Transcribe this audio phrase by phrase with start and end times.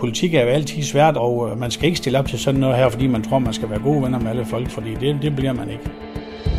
[0.00, 2.76] politik er jo altid svært, og øh, man skal ikke stille op til sådan noget
[2.76, 5.36] her, fordi man tror, man skal være gode venner med alle folk, fordi det, det
[5.36, 5.90] bliver man ikke.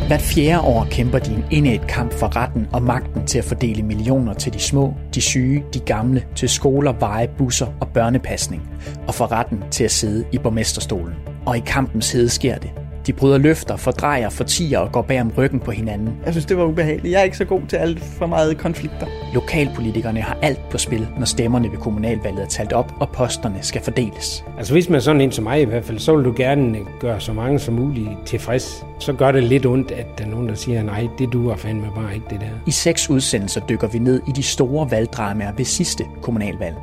[0.08, 3.84] Hvert fjerde år kæmper de en et kamp for retten og magten til at fordele
[3.84, 8.70] millioner til de små, de syge, de gamle, til skoler, veje, busser og børnepasning,
[9.08, 11.14] og for retten til at sidde i borgmesterstolen.
[11.46, 12.81] Og i kampens hede sker det.
[13.08, 16.18] De bryder løfter, fordrejer, fortiger og går bag om ryggen på hinanden.
[16.26, 17.12] Jeg synes, det var ubehageligt.
[17.12, 19.08] Jeg er ikke så god til alt for meget konflikter.
[19.34, 23.82] Lokalpolitikerne har alt på spil, når stemmerne ved kommunalvalget er talt op, og posterne skal
[23.82, 24.46] fordeles.
[24.58, 26.78] Altså hvis man er sådan en som mig i hvert fald, så vil du gerne
[27.00, 28.86] gøre så mange som muligt tilfreds.
[29.00, 31.88] Så gør det lidt ondt, at der er nogen, der siger, nej, det duer fandme
[31.96, 32.48] bare ikke det der.
[32.68, 36.76] I seks udsendelser dykker vi ned i de store valgdramaer ved sidste kommunalvalg.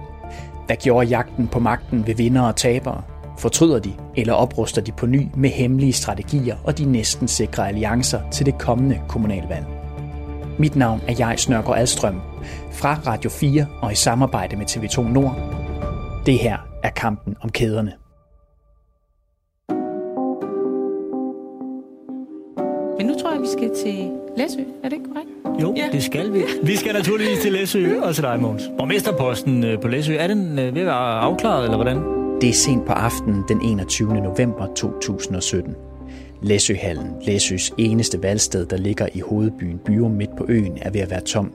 [0.66, 3.02] Hvad gjorde jagten på magten ved vinder og tabere?
[3.38, 8.20] Fortryder de, eller opruster de på ny med hemmelige strategier og de næsten sikre alliancer
[8.30, 9.66] til det kommende kommunalvalg?
[10.58, 12.20] Mit navn er jeg Snørgaard Alstrøm
[12.72, 15.36] fra Radio 4 og i samarbejde med TV2 Nord.
[16.26, 17.92] Det her er kampen om kæderne.
[22.98, 24.60] Men nu tror jeg, vi skal til Læsø.
[24.84, 25.62] Er det ikke korrekt?
[25.62, 25.88] Jo, ja.
[25.92, 26.42] det skal vi.
[26.62, 28.62] Vi skal naturligvis til Læsø og til dig, Måns.
[28.78, 32.17] Borgmesterposten øh, på Læsø, er den øh, ved at være afklaret, eller hvordan?
[32.40, 34.14] Det er sent på aftenen den 21.
[34.14, 35.74] november 2017.
[36.42, 41.10] Læsøhallen, Læsøs eneste valgsted, der ligger i hovedbyen Byrum midt på øen, er ved at
[41.10, 41.52] være tom.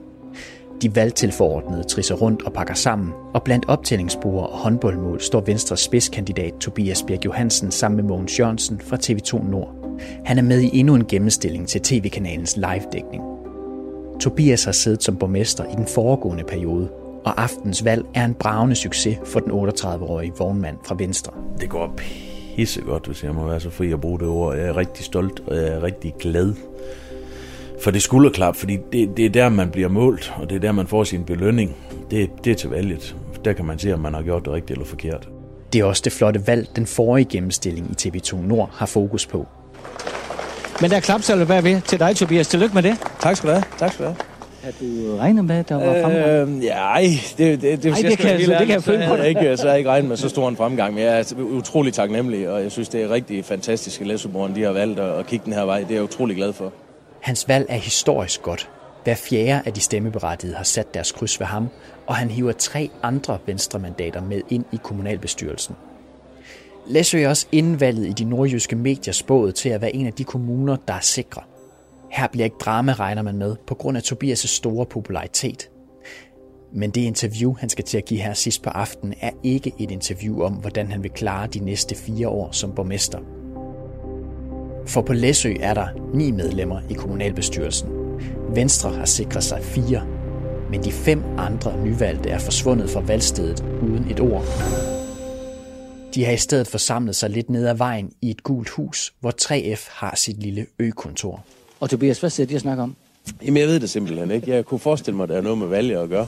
[0.82, 6.54] De valgtilforordnede trisser rundt og pakker sammen, og blandt optællingsbord og håndboldmål står Venstres spidskandidat
[6.60, 9.98] Tobias Birk Johansen sammen med Mogens Jørgensen fra TV2 Nord.
[10.24, 13.22] Han er med i endnu en gennemstilling til tv-kanalens live-dækning.
[14.20, 16.88] Tobias har siddet som borgmester i den foregående periode,
[17.24, 21.32] og aftens valg er en bravende succes for den 38-årige vognmand fra Venstre.
[21.60, 21.94] Det går
[22.56, 24.56] pissegodt, hvis jeg må være så fri at bruge det ord.
[24.56, 26.54] Jeg er rigtig stolt, og jeg er rigtig glad
[27.82, 30.72] for det skulderklap, fordi det, det er der, man bliver målt, og det er der,
[30.72, 31.76] man får sin belønning.
[32.10, 33.16] Det, det er til valget.
[33.44, 35.28] Der kan man se, om man har gjort det rigtigt eller forkert.
[35.72, 39.46] Det er også det flotte valg, den forrige gennemstilling i TV2 Nord har fokus på.
[40.80, 42.48] Men der er klapsalve bagved til dig, Tobias.
[42.48, 42.96] Tillykke med det.
[43.20, 43.64] Tak skal du have.
[43.78, 44.33] Tak skal du have.
[44.64, 46.58] Har du regnet med, at der var fremgang?
[46.58, 47.06] Øh, ja, ej,
[47.38, 49.78] det, det, det, Ej, det kan jeg- det kan jeg føle på ikke, så jeg
[49.78, 52.88] ikke regnet med så stor en fremgang, men jeg er utrolig taknemmelig, og jeg synes,
[52.88, 54.06] det er rigtig fantastisk, at
[54.56, 55.78] de har valgt at, at kigge den her vej.
[55.80, 56.72] Det er jeg utrolig glad for.
[57.20, 58.68] Hans valg er historisk godt.
[59.04, 61.68] Hver fjerde af de stemmeberettigede har sat deres kryds ved ham,
[62.06, 65.74] og han hiver tre andre venstremandater med ind i kommunalbestyrelsen.
[66.86, 70.12] Læsø er også inden valget i de nordjyske medier spået til at være en af
[70.12, 71.40] de kommuner, der er sikre.
[72.14, 75.70] Her bliver ikke drama, regner man med, på grund af Tobias' store popularitet.
[76.72, 79.90] Men det interview, han skal til at give her sidst på aftenen, er ikke et
[79.90, 83.18] interview om, hvordan han vil klare de næste fire år som borgmester.
[84.86, 87.88] For på Læsø er der ni medlemmer i kommunalbestyrelsen.
[88.48, 90.06] Venstre har sikret sig fire,
[90.70, 94.44] men de fem andre nyvalgte er forsvundet fra valgstedet uden et ord.
[96.14, 99.32] De har i stedet forsamlet sig lidt ned ad vejen i et gult hus, hvor
[99.42, 101.44] 3F har sit lille økontor.
[101.84, 102.96] Og Tobias, hvad sidder de og snakker om?
[103.44, 104.50] Jamen, jeg ved det simpelthen ikke.
[104.50, 106.26] Jeg kunne forestille mig, at der er noget med valget at gøre.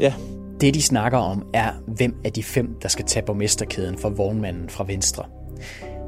[0.00, 0.14] Ja,
[0.60, 4.68] Det de snakker om er, hvem af de fem, der skal tage borgmesterkæden for vognmanden
[4.68, 5.24] fra Venstre.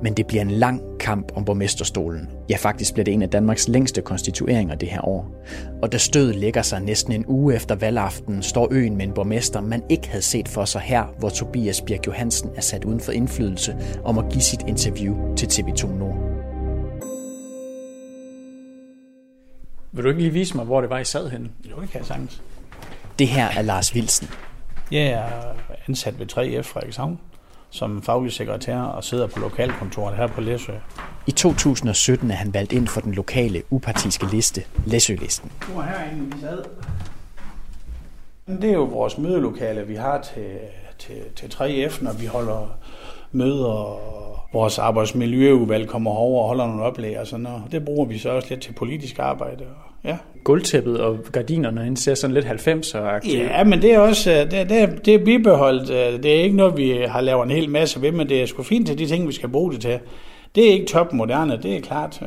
[0.02, 2.28] Men det bliver en lang kamp om borgmesterstolen.
[2.50, 5.44] Ja, faktisk bliver det en af Danmarks længste konstitueringer det her år.
[5.82, 9.60] Og da stødet lægger sig næsten en uge efter valgaften, står øen med en borgmester,
[9.60, 13.12] man ikke havde set for sig her, hvor Tobias Birk Johansen er sat uden for
[13.12, 16.44] indflydelse om at give sit interview til TV2 Nord.
[19.94, 21.50] Vil du ikke lige vise mig, hvor det var, I sad henne?
[21.71, 22.43] Jo, det kan jeg sagtens.
[23.19, 24.28] Det her er Lars Wilsen.
[24.91, 25.27] Jeg er
[25.88, 27.19] ansat ved 3F Frederikshavn
[27.75, 30.72] som faglig sekretær og sidder på lokalkontoret her på Læsø.
[31.27, 35.53] I 2017 er han valgt ind for den lokale upartiske liste, Læsølisten.
[35.69, 36.65] Nu er herinde, vi sad.
[38.47, 40.59] Det er jo vores mødelokale, vi har til,
[40.99, 42.76] til, til 3F, når vi holder
[43.32, 47.62] møder, og vores arbejdsmiljøudvalg kommer over og holder nogle oplæg og sådan noget.
[47.72, 49.65] Det bruger vi så også lidt til politisk arbejde.
[50.04, 50.16] Ja.
[50.44, 53.37] Gulvtæppet og gardinerne den ser sådan lidt 90'er-agtigt.
[53.37, 55.88] Ja, men det er også det, det, det er bibeholdt.
[56.23, 58.62] Det er ikke noget, vi har lavet en hel masse ved, men det er sgu
[58.62, 59.99] fint til de ting, vi skal bruge det til.
[60.55, 62.20] Det er ikke topmoderne, det er klart.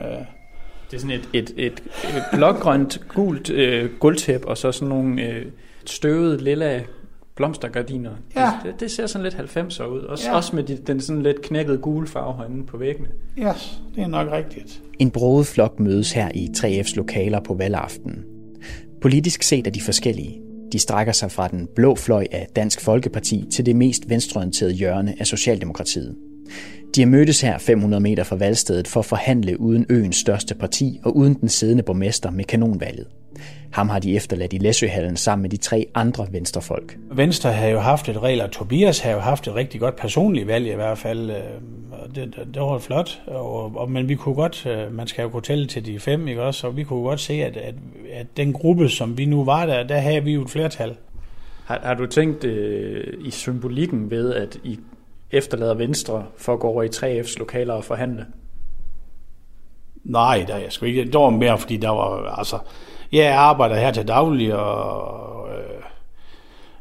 [0.92, 5.22] Det er sådan et, et, et, et blågrønt, gult øh, gulvtæppe, og så sådan nogle
[5.22, 5.46] øh,
[5.86, 6.82] støvede lilla
[7.38, 8.12] blomstergardiner.
[8.36, 8.52] Ja.
[8.66, 10.00] Det, det ser sådan lidt 90'er ud.
[10.00, 10.36] Også, Ja.
[10.36, 13.08] også med de, den sådan lidt knækkede gule farve herinde på væggene.
[13.40, 14.82] Yes, det er nok rigtigt.
[15.00, 18.24] En broet flok mødes her i 3F's lokaler på valgaftenen.
[19.02, 20.42] Politisk set er de forskellige.
[20.72, 25.16] De strækker sig fra den blå fløj af Dansk Folkeparti til det mest venstreorienterede hjørne
[25.20, 26.16] af Socialdemokratiet.
[26.96, 31.00] De har mødtes her 500 meter fra valgstedet for at forhandle uden øens største parti
[31.04, 33.08] og uden den siddende borgmester med kanonvalget.
[33.72, 36.98] Ham har de efterladt i Læsøhallen sammen med de tre andre venstrefolk.
[37.12, 40.48] Venstre har jo haft et regel, og Tobias har jo haft et rigtig godt personligt
[40.48, 41.32] valg i hvert fald.
[41.32, 41.38] Øh,
[42.16, 45.30] det, det, det var flot, og, og, men vi kunne godt, øh, man skal jo
[45.30, 46.68] kunne tælle til de fem, ikke også?
[46.68, 47.76] Og vi kunne godt se, at, at,
[48.14, 50.96] at den gruppe, som vi nu var der, der havde vi jo et flertal.
[51.66, 54.80] Har, har du tænkt øh, i symbolikken ved, at I
[55.32, 58.26] efterlader Venstre for at gå over i 3F's lokaler og forhandle?
[60.04, 61.06] Nej, der jeg sgu ikke.
[61.06, 62.58] Det var mere, fordi der var, altså,
[63.12, 65.84] jeg arbejder her til daglig, og øh,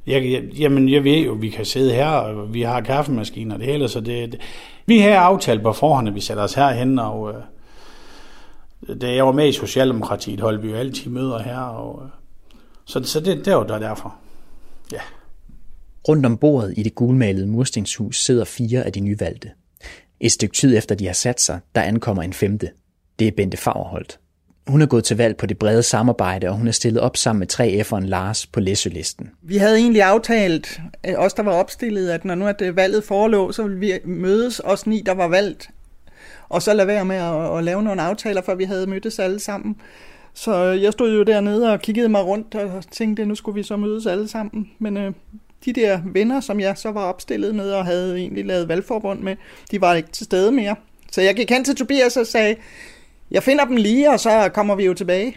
[0.06, 3.60] jeg, jeg, jamen, jeg ved jo, vi kan sidde her, og vi har kaffemaskiner og
[3.60, 4.40] det hele, så det, det
[4.86, 7.42] vi har aftalt på forhånd, at vi sætter os herhen, og øh,
[9.00, 12.10] da jeg var med i Socialdemokratiet, holdt vi jo altid møder her, og, øh,
[12.84, 14.14] så, så det, det var der derfor.
[14.92, 15.00] Ja.
[16.08, 19.50] Rundt om bordet i det gulmalede murstenshus sidder fire af de nyvalgte.
[20.20, 22.70] Et stykke tid efter de har sat sig, der ankommer en femte.
[23.18, 24.18] Det er Bente Fagerholt.
[24.66, 27.38] Hun er gået til valg på det brede samarbejde, og hun er stillet op sammen
[27.38, 29.30] med 3F'eren Lars på læsølisten.
[29.42, 33.04] Vi havde egentlig aftalt, øh, os der var opstillet, at når nu at det valget
[33.04, 35.70] forelå, så ville vi mødes, os ni, der var valgt,
[36.48, 39.40] og så lade være med at, at lave nogle aftaler, for vi havde mødtes alle
[39.40, 39.76] sammen.
[40.34, 43.54] Så øh, jeg stod jo dernede og kiggede mig rundt og tænkte, at nu skulle
[43.54, 44.70] vi så mødes alle sammen.
[44.78, 45.12] Men øh,
[45.64, 49.36] de der venner, som jeg så var opstillet med og havde egentlig lavet valgforbund med,
[49.70, 50.76] de var ikke til stede mere.
[51.12, 52.56] Så jeg gik hen til Tobias og sagde,
[53.30, 55.36] jeg finder dem lige, og så kommer vi jo tilbage.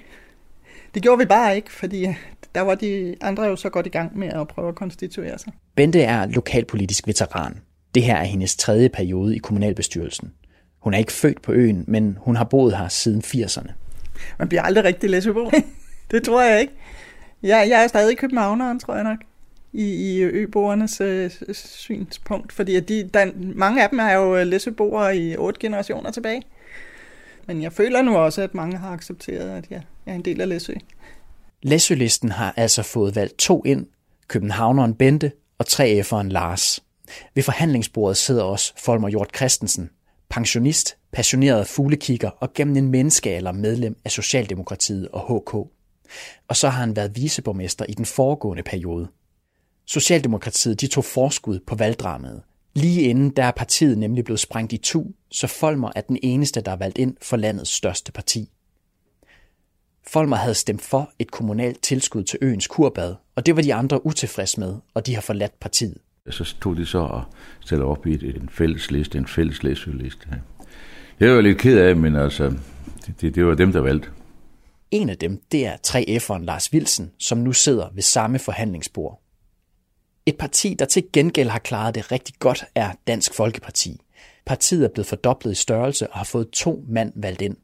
[0.93, 2.07] Det gjorde vi bare ikke, fordi
[2.55, 5.53] der var de andre jo så godt i gang med at prøve at konstituere sig.
[5.75, 7.61] Bente er lokalpolitisk veteran.
[7.95, 10.33] Det her er hendes tredje periode i kommunalbestyrelsen.
[10.79, 13.71] Hun er ikke født på øen, men hun har boet her siden 80'erne.
[14.39, 15.51] Man bliver aldrig rigtig læsebo.
[16.11, 16.73] det tror jeg ikke.
[17.43, 19.19] Jeg, jeg er stadig københavneren, tror jeg nok,
[19.73, 25.37] i, i øboernes øh, synspunkt, fordi de, der, mange af dem er jo læseboere i
[25.37, 26.41] otte generationer tilbage.
[27.47, 30.49] Men jeg føler nu også, at mange har accepteret, at jeg, er en del af
[30.49, 30.73] Læsø.
[31.63, 33.85] Læsølisten har altså fået valgt to ind,
[34.27, 36.83] københavneren Bente og 3F'eren Lars.
[37.35, 39.89] Ved forhandlingsbordet sidder også Folmer Hjort Christensen,
[40.29, 45.53] pensionist, passioneret fuglekigger og gennem en menneskealder medlem af Socialdemokratiet og HK.
[46.47, 49.07] Og så har han været viceborgmester i den foregående periode.
[49.85, 52.41] Socialdemokratiet de tog forskud på valgdramaet.
[52.75, 56.61] Lige inden der er partiet nemlig blevet sprængt i tu, så Folmer er den eneste,
[56.61, 58.49] der er valgt ind for landets største parti.
[60.07, 64.05] Folmer havde stemt for et kommunalt tilskud til øens kurbad, og det var de andre
[64.05, 65.97] utilfredse med, og de har forladt partiet.
[66.29, 67.23] Så tog de så og
[67.59, 70.27] stillede op i en fælles liste, en fælles læsøliste.
[71.19, 72.53] Det var jeg lidt ked af, men altså,
[73.21, 74.09] det, det, var dem, der valgte.
[74.91, 79.21] En af dem, det er 3F'eren Lars Wilsen, som nu sidder ved samme forhandlingsbord.
[80.25, 84.01] Et parti, der til gengæld har klaret det rigtig godt, er Dansk Folkeparti.
[84.45, 87.57] Partiet er blevet fordoblet i størrelse og har fået to mand valgt ind.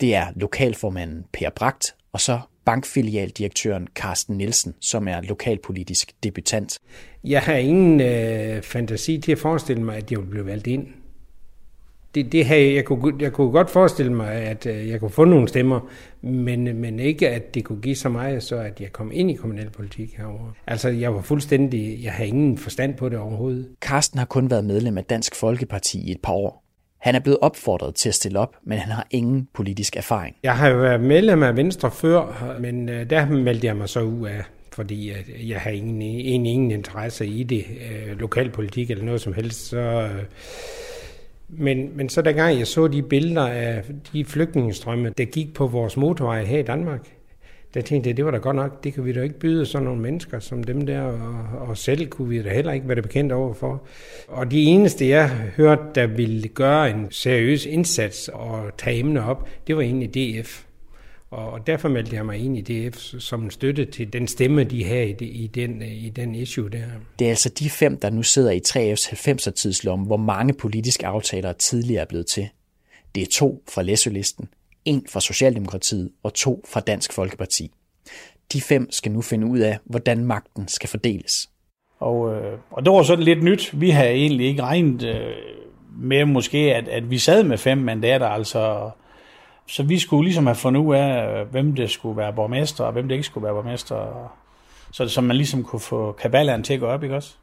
[0.00, 6.78] Det er lokalformanden Per Bragt og så bankfilialdirektøren Carsten Nielsen, som er lokalpolitisk debutant.
[7.24, 10.86] Jeg har ingen øh, fantasi til at forestille mig, at jeg vil blive valgt ind
[12.16, 15.24] det, det havde, jeg, kunne, jeg kunne godt forestille mig, at øh, jeg kunne få
[15.24, 15.80] nogle stemmer,
[16.22, 19.34] men, men ikke, at det kunne give så meget, så at jeg kom ind i
[19.34, 20.52] kommunalpolitik herovre.
[20.66, 23.68] Altså, jeg var fuldstændig, jeg havde ingen forstand på det overhovedet.
[23.82, 26.62] Karsten har kun været medlem af Dansk Folkeparti i et par år.
[27.00, 30.36] Han er blevet opfordret til at stille op, men han har ingen politisk erfaring.
[30.42, 34.00] Jeg har jo været medlem af Venstre før, men øh, der meldte jeg mig så
[34.00, 34.42] ud af
[34.72, 35.12] fordi
[35.48, 40.22] jeg har ingen, ingen, interesse i det, øh, lokalpolitik eller noget som helst, så, øh,
[41.48, 45.96] men, men så dengang jeg så de billeder af de flygtningestrømme, der gik på vores
[45.96, 47.16] motorvej her i Danmark,
[47.74, 49.84] der tænkte jeg, det var da godt nok, det kan vi da ikke byde sådan
[49.84, 53.02] nogle mennesker som dem der, og, og selv kunne vi da heller ikke være det
[53.02, 53.86] bekendt overfor.
[54.28, 59.48] Og de eneste, jeg hørte, der ville gøre en seriøs indsats og tage emner op,
[59.66, 60.64] det var egentlig DF.
[61.30, 64.96] Og derfor meldte jeg mig ind i DF som støtte til den stemme, de har
[64.96, 66.84] i, i, den, i den issue der.
[67.18, 71.06] Det er altså de fem, der nu sidder i 3F's 90'er tidslomme, hvor mange politiske
[71.06, 72.48] aftaler tidligere er blevet til.
[73.14, 74.48] Det er to fra Læsølisten,
[74.84, 77.70] en fra Socialdemokratiet og to fra Dansk Folkeparti.
[78.52, 81.48] De fem skal nu finde ud af, hvordan magten skal fordeles.
[81.98, 83.80] Og, øh, og det var sådan lidt nyt.
[83.80, 85.32] Vi havde egentlig ikke regnet øh,
[85.98, 88.90] med måske, at, at vi sad med fem mandater, altså
[89.66, 93.08] så vi skulle ligesom have fundet ud af, hvem det skulle være borgmester, og hvem
[93.08, 94.30] det ikke skulle være borgmester.
[94.92, 97.34] Så, så man ligesom kunne få kabalaen til at gå op, ikke også?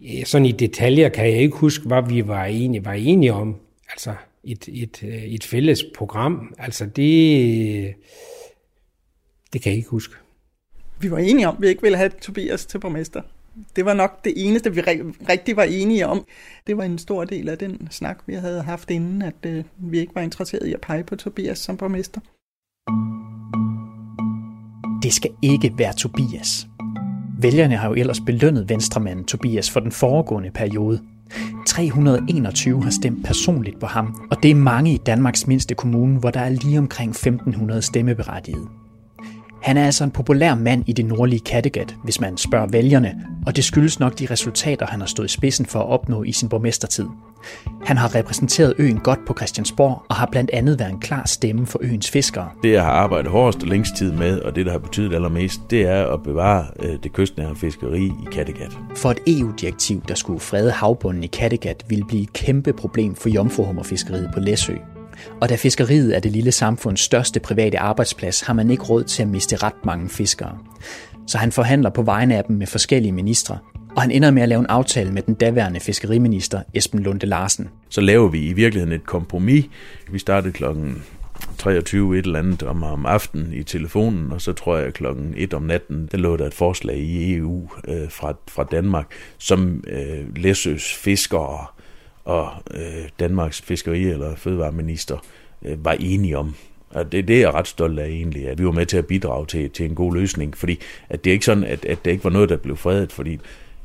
[0.00, 3.56] Ja, sådan i detaljer kan jeg ikke huske, hvad vi var enige, var enige om.
[3.90, 6.54] Altså et, et, et fælles program.
[6.58, 7.94] Altså det,
[9.52, 10.14] det kan jeg ikke huske.
[11.00, 13.22] Vi var enige om, at vi ikke ville have Tobias til borgmester.
[13.76, 14.80] Det var nok det eneste, vi
[15.28, 16.24] rigtig var enige om.
[16.66, 19.98] Det var en stor del af den snak, vi havde haft inden, at øh, vi
[19.98, 22.20] ikke var interesseret i at pege på Tobias som borgmester.
[25.02, 26.66] Det skal ikke være Tobias.
[27.38, 31.00] Vælgerne har jo ellers belønnet venstremanden Tobias for den foregående periode.
[31.66, 36.30] 321 har stemt personligt på ham, og det er mange i Danmarks mindste kommune, hvor
[36.30, 38.68] der er lige omkring 1500 stemmeberettigede.
[39.62, 43.14] Han er altså en populær mand i det nordlige Kattegat, hvis man spørger vælgerne,
[43.46, 46.32] og det skyldes nok de resultater, han har stået i spidsen for at opnå i
[46.32, 47.06] sin borgmestertid.
[47.84, 51.66] Han har repræsenteret øen godt på Christiansborg og har blandt andet været en klar stemme
[51.66, 52.48] for øens fiskere.
[52.62, 55.60] Det, jeg har arbejdet hårdest og længst tid med, og det, der har betydet allermest,
[55.70, 58.78] det er at bevare øh, det kystnære fiskeri i Kattegat.
[58.96, 63.28] For et EU-direktiv, der skulle frede havbunden i Kattegat, ville blive et kæmpe problem for
[63.28, 64.74] jomfruhummerfiskeriet på Læsø.
[65.40, 69.22] Og da fiskeriet er det lille samfunds største private arbejdsplads, har man ikke råd til
[69.22, 70.58] at miste ret mange fiskere.
[71.26, 73.58] Så han forhandler på vegne af dem med forskellige ministre,
[73.96, 77.68] og han ender med at lave en aftale med den daværende fiskeriminister Esben Lunde Larsen.
[77.88, 79.64] Så laver vi i virkeligheden et kompromis.
[80.10, 81.02] Vi startede klokken
[81.58, 85.54] 23 et eller andet om, om aftenen i telefonen, og så tror jeg klokken 1
[85.54, 89.06] om natten, der lå der et forslag i EU øh, fra, fra Danmark,
[89.38, 91.66] som øh, Læsøs fiskere
[92.26, 95.16] og øh, Danmarks fiskeri- eller fødevareminister
[95.62, 96.54] øh, var enige om.
[96.90, 99.06] Og det, det er jeg ret stolt af egentlig, at vi var med til at
[99.06, 100.78] bidrage til, til en god løsning, fordi
[101.08, 103.38] at det er ikke sådan, at, at det ikke var noget, der blev fredet, fordi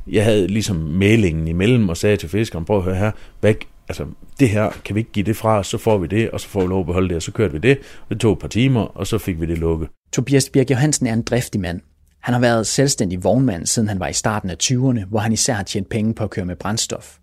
[0.07, 3.53] jeg havde ligesom mailingen imellem og sagde til fiskeren, prøv at høre her, hvad,
[3.89, 4.05] altså
[4.39, 6.61] det her, kan vi ikke give det fra så får vi det, og så får
[6.61, 7.77] vi lov at beholde det, og så kørte vi det.
[8.09, 9.89] Det tog et par timer, og så fik vi det lukket.
[10.13, 11.81] Tobias Birk Johansen er en driftig mand.
[12.19, 15.53] Han har været selvstændig vognmand, siden han var i starten af 20'erne, hvor han især
[15.53, 17.17] har tjent penge på at køre med brændstof.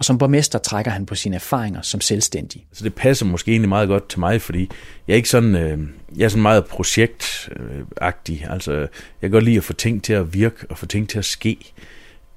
[0.00, 2.66] Og som borgmester trækker han på sine erfaringer som selvstændig.
[2.72, 4.70] Så det passer måske egentlig meget godt til mig, fordi
[5.08, 5.78] jeg er ikke sådan, øh,
[6.16, 8.46] jeg er sådan meget projektagtig.
[8.50, 8.88] Altså, jeg
[9.20, 11.58] kan godt lide at få ting til at virke og få ting til at ske.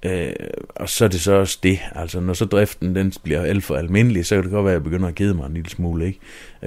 [0.06, 0.34] Øh,
[0.76, 1.80] og så er det så også det.
[1.96, 4.80] Altså, når så driften den bliver alt for almindelig, så kan det godt være, at
[4.80, 6.06] jeg begynder at kede mig en lille smule.
[6.06, 6.20] Ikke?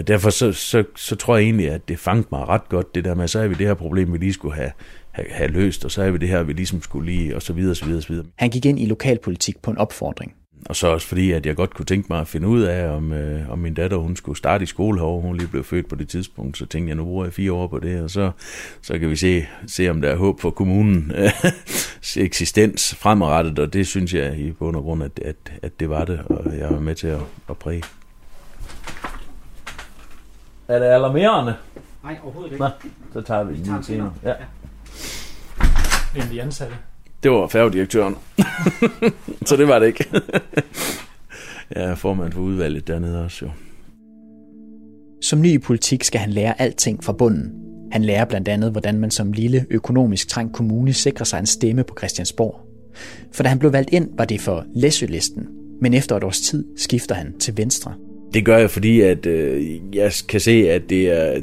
[0.07, 3.15] Derfor så, så, så tror jeg egentlig, at det fangede mig ret godt, det der
[3.15, 4.71] med, så er vi det her problem, vi lige skulle have,
[5.11, 7.53] have, have løst, og så er vi det her, vi ligesom skulle lige, og så
[7.53, 8.27] videre, og så videre, og så videre.
[8.37, 10.35] Han gik ind i lokalpolitik på en opfordring.
[10.69, 13.13] Og så også fordi, at jeg godt kunne tænke mig at finde ud af, om,
[13.13, 15.23] øh, om min datter hun skulle starte i skole herovre.
[15.23, 17.67] Hun lige blev født på det tidspunkt, så tænkte jeg, nu bruger jeg fire år
[17.67, 18.31] på det, og så,
[18.83, 21.13] så kan vi se, se, om der er håb for kommunen
[22.17, 26.05] eksistens fremadrettet, og det synes jeg i bund og grund, at, at, at det var
[26.05, 27.21] det, og jeg var med til at,
[27.51, 27.83] at præge.
[30.69, 31.55] Er det alarmerende?
[32.03, 32.65] Nej, overhovedet ikke.
[32.65, 32.71] Nå,
[33.13, 34.13] så tager vi den senere.
[34.25, 34.35] Ja.
[36.17, 36.77] En af de ansatte.
[37.23, 38.15] Det var færgedirektøren.
[39.49, 40.05] så det var det ikke.
[41.75, 43.51] jeg er formand for udvalget dernede også jo.
[45.23, 47.53] Som ny i politik skal han lære alting fra bunden.
[47.93, 51.85] Han lærer blandt andet, hvordan man som lille økonomisk trængt kommune sikrer sig en stemme
[51.85, 52.61] på Christiansborg.
[53.33, 55.49] For da han blev valgt ind, var det for Læsølisten,
[55.81, 57.95] men efter et års tid skifter han til Venstre.
[58.35, 61.41] Det gør jeg, fordi at, øh, jeg kan se, at det er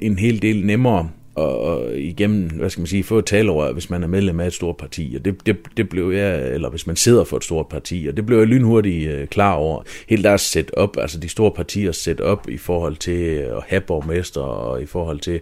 [0.00, 3.90] en hel del nemmere og, og igennem, hvad skal man sige, få et talerør, hvis
[3.90, 5.14] man er medlem af et stort parti.
[5.18, 8.16] Og det, det, det blev jeg, eller hvis man sidder for et stort parti, og
[8.16, 9.82] det blev jeg lynhurtigt øh, klar over.
[10.08, 14.40] Helt deres setup, altså de store partier setup i forhold til øh, at have borgmester,
[14.40, 15.40] og i forhold til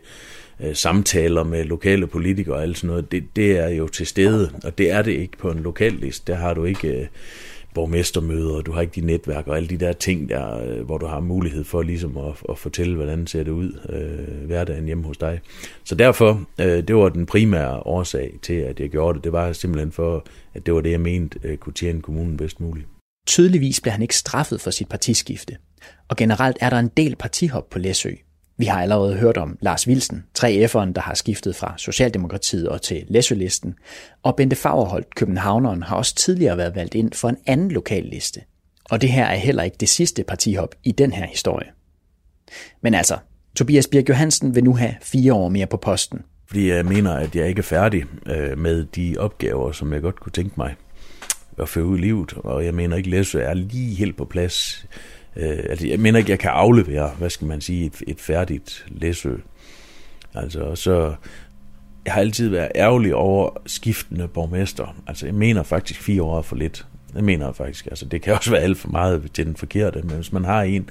[0.65, 4.51] øh, samtaler med lokale politikere og alt sådan noget, det, det er jo til stede,
[4.65, 6.33] og det er det ikke på en lokal liste.
[6.33, 6.89] Der har du ikke...
[6.89, 7.07] Øh,
[7.75, 10.99] borgmestermøder, og du har ikke dit netværk og alle de der ting der, øh, hvor
[10.99, 15.05] du har mulighed for ligesom at, at fortælle, hvordan ser det ud øh, hverdagen hjemme
[15.05, 15.41] hos dig.
[15.85, 19.25] Så derfor, øh, det var den primære årsag til, at jeg gjorde det.
[19.25, 22.61] Det var simpelthen for, at det var det, jeg mente øh, kunne tjene kommunen bedst
[22.61, 22.87] muligt.
[23.27, 25.57] Tydeligvis blev han ikke straffet for sit partiskifte,
[26.09, 28.11] og generelt er der en del partihop på Læsø.
[28.57, 33.05] Vi har allerede hørt om Lars Wilsen, 3F'eren, der har skiftet fra Socialdemokratiet og til
[33.09, 33.75] Læsølisten,
[34.23, 38.41] og Bente Fagerholt, københavneren, har også tidligere været valgt ind for en anden lokal liste.
[38.91, 41.67] Og det her er heller ikke det sidste partihop i den her historie.
[42.83, 43.19] Men altså,
[43.57, 46.23] Tobias Birk Johansen vil nu have fire år mere på posten.
[46.47, 50.21] Fordi jeg mener, at jeg ikke er færdig øh, med de opgaver, som jeg godt
[50.21, 50.75] kunne tænke mig
[51.59, 52.33] at føre ud i livet.
[52.33, 54.87] Og jeg mener ikke, at Læsø er lige helt på plads
[55.37, 58.87] Øh, altså, jeg mener ikke, jeg kan aflevere, hvad skal man sige, et, et færdigt
[58.89, 59.35] læsø.
[60.35, 61.15] Altså, så
[62.05, 64.97] jeg har altid været ærgerlig over skiftende borgmester.
[65.07, 66.87] Altså, jeg mener faktisk fire år for lidt.
[67.15, 67.87] Det mener jeg faktisk.
[67.87, 70.63] Altså, det kan også være alt for meget til den forkerte, men hvis man har
[70.63, 70.89] en,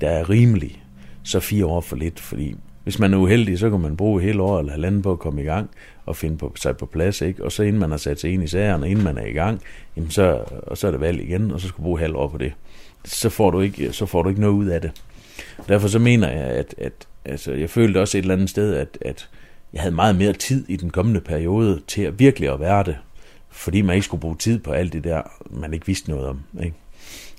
[0.00, 0.82] der er rimelig,
[1.22, 4.42] så fire år for lidt, fordi hvis man er uheldig, så kan man bruge hele
[4.42, 5.70] år eller halvanden på at komme i gang
[6.06, 7.44] og finde på, sig på plads, ikke?
[7.44, 9.60] Og så inden man har sat sig ind i sagerne, inden man er i gang,
[9.96, 12.28] jamen så, og så er det valg igen, og så skal man bruge halv år
[12.28, 12.52] på det
[13.04, 15.02] så får du ikke, så får du ikke noget ud af det.
[15.68, 16.92] Derfor så mener jeg, at, at
[17.24, 19.28] altså, jeg følte også et eller andet sted, at, at
[19.72, 22.96] jeg havde meget mere tid i den kommende periode til at virkelig at være det,
[23.50, 26.40] fordi man ikke skulle bruge tid på alt det der, man ikke vidste noget om.
[26.62, 26.76] Ikke?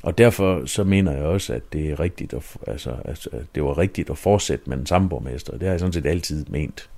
[0.03, 3.77] Og derfor så mener jeg også, at det er rigtigt at, altså, altså, det var
[3.77, 5.53] rigtigt at fortsætte med den samme borgmester.
[5.53, 6.89] Det har jeg sådan set altid ment.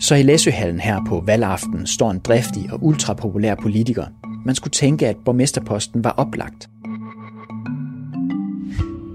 [0.00, 4.06] Så i Læsøhallen her på valgaften står en driftig og ultrapopulær politiker.
[4.46, 6.68] Man skulle tænke, at borgmesterposten var oplagt.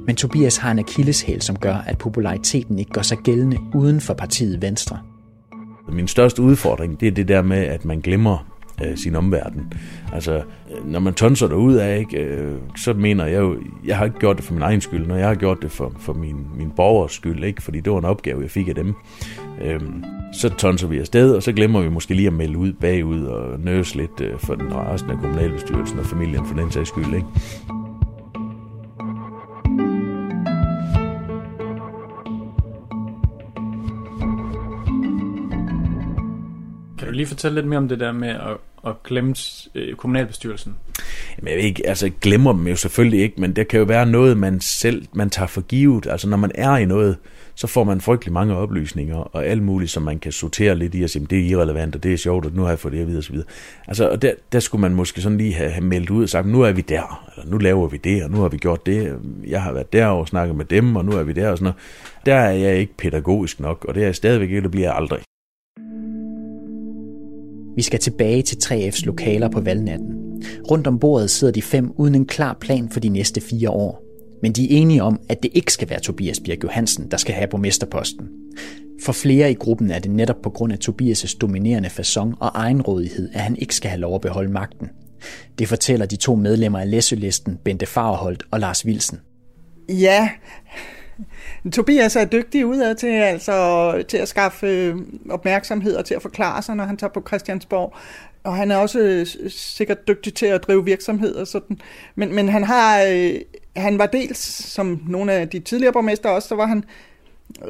[0.05, 4.13] Men Tobias har en akilleshæl, som gør, at populariteten ikke gør sig gældende uden for
[4.13, 4.99] partiet Venstre.
[5.91, 8.50] Min største udfordring, det er det der med, at man glemmer
[8.85, 9.73] øh, sin omverden.
[10.13, 14.05] Altså, øh, når man tonser derud af, ikke, øh, så mener jeg jo, jeg har
[14.05, 16.47] ikke gjort det for min egen skyld, når jeg har gjort det for, for min,
[16.57, 18.93] min borgers skyld, ikke, fordi det var en opgave, jeg fik af dem.
[19.61, 19.79] Øh,
[20.33, 23.59] så tonser vi afsted, og så glemmer vi måske lige at melde ud bagud og
[23.59, 27.15] nøse lidt øh, for den resten af kommunalbestyrelsen og familien for den sags skyld.
[27.15, 27.27] Ikke?
[36.97, 39.35] Kan du lige fortælle lidt mere om det der med at, og glemme
[39.75, 40.75] øh, kommunalbestyrelsen?
[41.37, 44.05] Jamen, jeg ved ikke, altså glemmer dem jo selvfølgelig ikke, men det kan jo være
[44.05, 46.07] noget, man selv man tager for givet.
[46.07, 47.17] Altså når man er i noget,
[47.55, 51.03] så får man frygtelig mange oplysninger og alt muligt, som man kan sortere lidt i
[51.03, 53.01] og sige, det er irrelevant, og det er sjovt, og nu har jeg fået det
[53.01, 53.35] at vide osv.
[53.87, 56.47] Altså, og der, der skulle man måske sådan lige have, have meldt ud og sagt,
[56.47, 59.19] nu er vi der, eller nu laver vi det, og nu har vi gjort det.
[59.47, 61.63] Jeg har været der og snakket med dem, og nu er vi der og sådan
[61.63, 61.77] noget.
[62.25, 64.95] Der er jeg ikke pædagogisk nok, og det er jeg stadigvæk ikke, det bliver jeg
[64.95, 65.21] aldrig.
[67.75, 70.15] Vi skal tilbage til 3F's lokaler på valgnatten.
[70.71, 74.03] Rundt om bordet sidder de fem uden en klar plan for de næste fire år.
[74.41, 77.35] Men de er enige om, at det ikke skal være Tobias Birk Johansen, der skal
[77.35, 78.27] have borgmesterposten.
[79.05, 83.29] For flere i gruppen er det netop på grund af Tobias' dominerende façon og egenrådighed,
[83.33, 84.89] at han ikke skal have lov at beholde magten.
[85.59, 89.19] Det fortæller de to medlemmer af Læsølisten, Bente Farholdt og Lars Wilsen.
[89.89, 90.29] Ja,
[91.69, 94.95] Tobias er dygtig udad til, altså, til at skaffe øh,
[95.29, 97.93] opmærksomhed og til at forklare sig, når han tager på Christiansborg.
[98.43, 101.79] Og han er også øh, sikkert dygtig til at drive virksomhed og sådan.
[102.15, 103.33] Men, men han har, øh,
[103.75, 104.37] han var dels,
[104.73, 106.83] som nogle af de tidligere borgmester også, så var han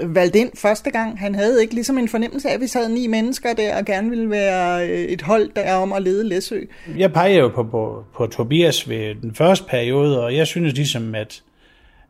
[0.02, 1.20] valgt ind første gang.
[1.20, 4.10] Han havde ikke ligesom en fornemmelse af, at vi sad ni mennesker der og gerne
[4.10, 6.60] ville være øh, et hold der om at lede Læsø.
[6.98, 11.16] Jeg peger jo på, på, på Tobias ved den første periode, og jeg synes ligesom,
[11.16, 11.44] at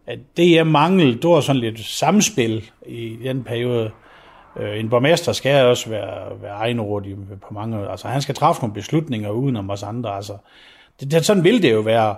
[0.07, 3.91] at det jeg manglede, det var sådan lidt samspil i den periode.
[4.59, 8.73] Øh, en borgmester skal også være, være egenrådig på mange Altså han skal træffe nogle
[8.73, 10.15] beslutninger uden om os andre.
[10.15, 10.33] Altså,
[10.99, 12.15] det, det, sådan vil det jo være.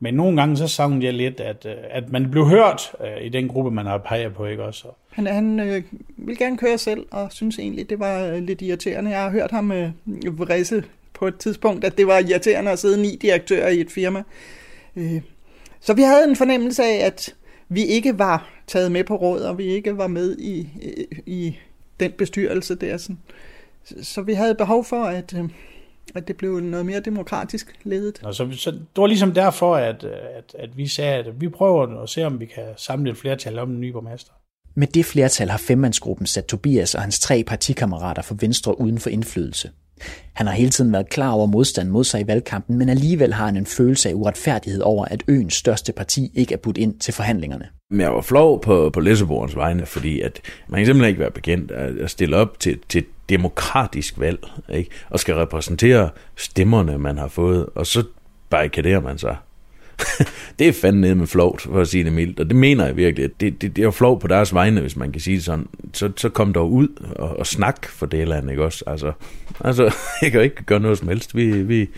[0.00, 3.28] Men nogle gange så savnede jeg lidt, at, øh, at man blev hørt øh, i
[3.28, 4.88] den gruppe, man har peget på, ikke også?
[5.10, 5.82] Han, han øh,
[6.16, 9.10] vil gerne køre selv, og synes egentlig, det var lidt irriterende.
[9.10, 9.90] Jeg har hørt ham øh,
[10.38, 14.22] vrisse på et tidspunkt, at det var irriterende at sidde ni direktører i et firma.
[14.96, 15.20] Øh,
[15.82, 17.34] så vi havde en fornemmelse af, at
[17.68, 20.68] vi ikke var taget med på råd, og vi ikke var med i,
[21.26, 21.56] i
[22.00, 22.96] den bestyrelse der.
[22.96, 23.18] Sådan.
[24.02, 25.44] Så vi havde behov for, at, øh,
[26.14, 28.22] at det blev noget mere demokratisk ledet.
[28.22, 32.02] Og så, så det var ligesom derfor, at, at, at vi sagde, at vi prøver
[32.02, 34.32] at se, om vi kan samle et flertal om en ny borgmester.
[34.74, 39.10] Med det flertal har femmandsgruppen sat Tobias og hans tre partikammerater for Venstre uden for
[39.10, 39.70] indflydelse.
[40.32, 43.46] Han har hele tiden været klar over modstand mod sig i valgkampen, men alligevel har
[43.46, 47.14] han en følelse af uretfærdighed over, at øens største parti ikke er budt ind til
[47.14, 47.68] forhandlingerne.
[47.90, 51.30] Men Jeg var flov på, på Lissabons vegne, fordi at man kan simpelthen ikke være
[51.30, 54.90] bekendt at stille op til, til demokratisk valg, ikke?
[55.10, 58.04] og skal repræsentere stemmerne, man har fået, og så
[58.50, 59.36] barrikaderer man sig
[60.58, 62.40] det er fandme nede med flovt, for at sige det mildt.
[62.40, 63.30] Og det mener jeg virkelig.
[63.40, 65.66] Det, det, det er jo flov på deres vegne, hvis man kan sige det sådan.
[65.92, 68.84] Så, så kom der ud og, og snak for det land, ikke også?
[68.86, 69.12] Altså,
[69.60, 71.36] altså, jeg kan ikke gøre noget som helst.
[71.36, 71.88] Vi, vi,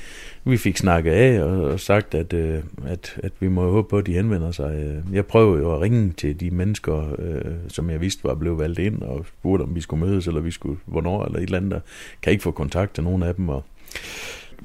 [0.44, 3.98] vi fik snakket af og, og sagt, at, øh, at, at vi må håbe på,
[3.98, 4.74] at de henvender sig.
[4.74, 8.58] Øh, jeg prøver jo at ringe til de mennesker, øh, som jeg vidste var blevet
[8.58, 11.58] valgt ind, og spurgte, om vi skulle mødes, eller vi skulle, hvornår, eller et eller
[11.58, 11.72] andet.
[11.72, 11.80] Der.
[12.22, 13.64] Kan ikke få kontakt til nogen af dem, og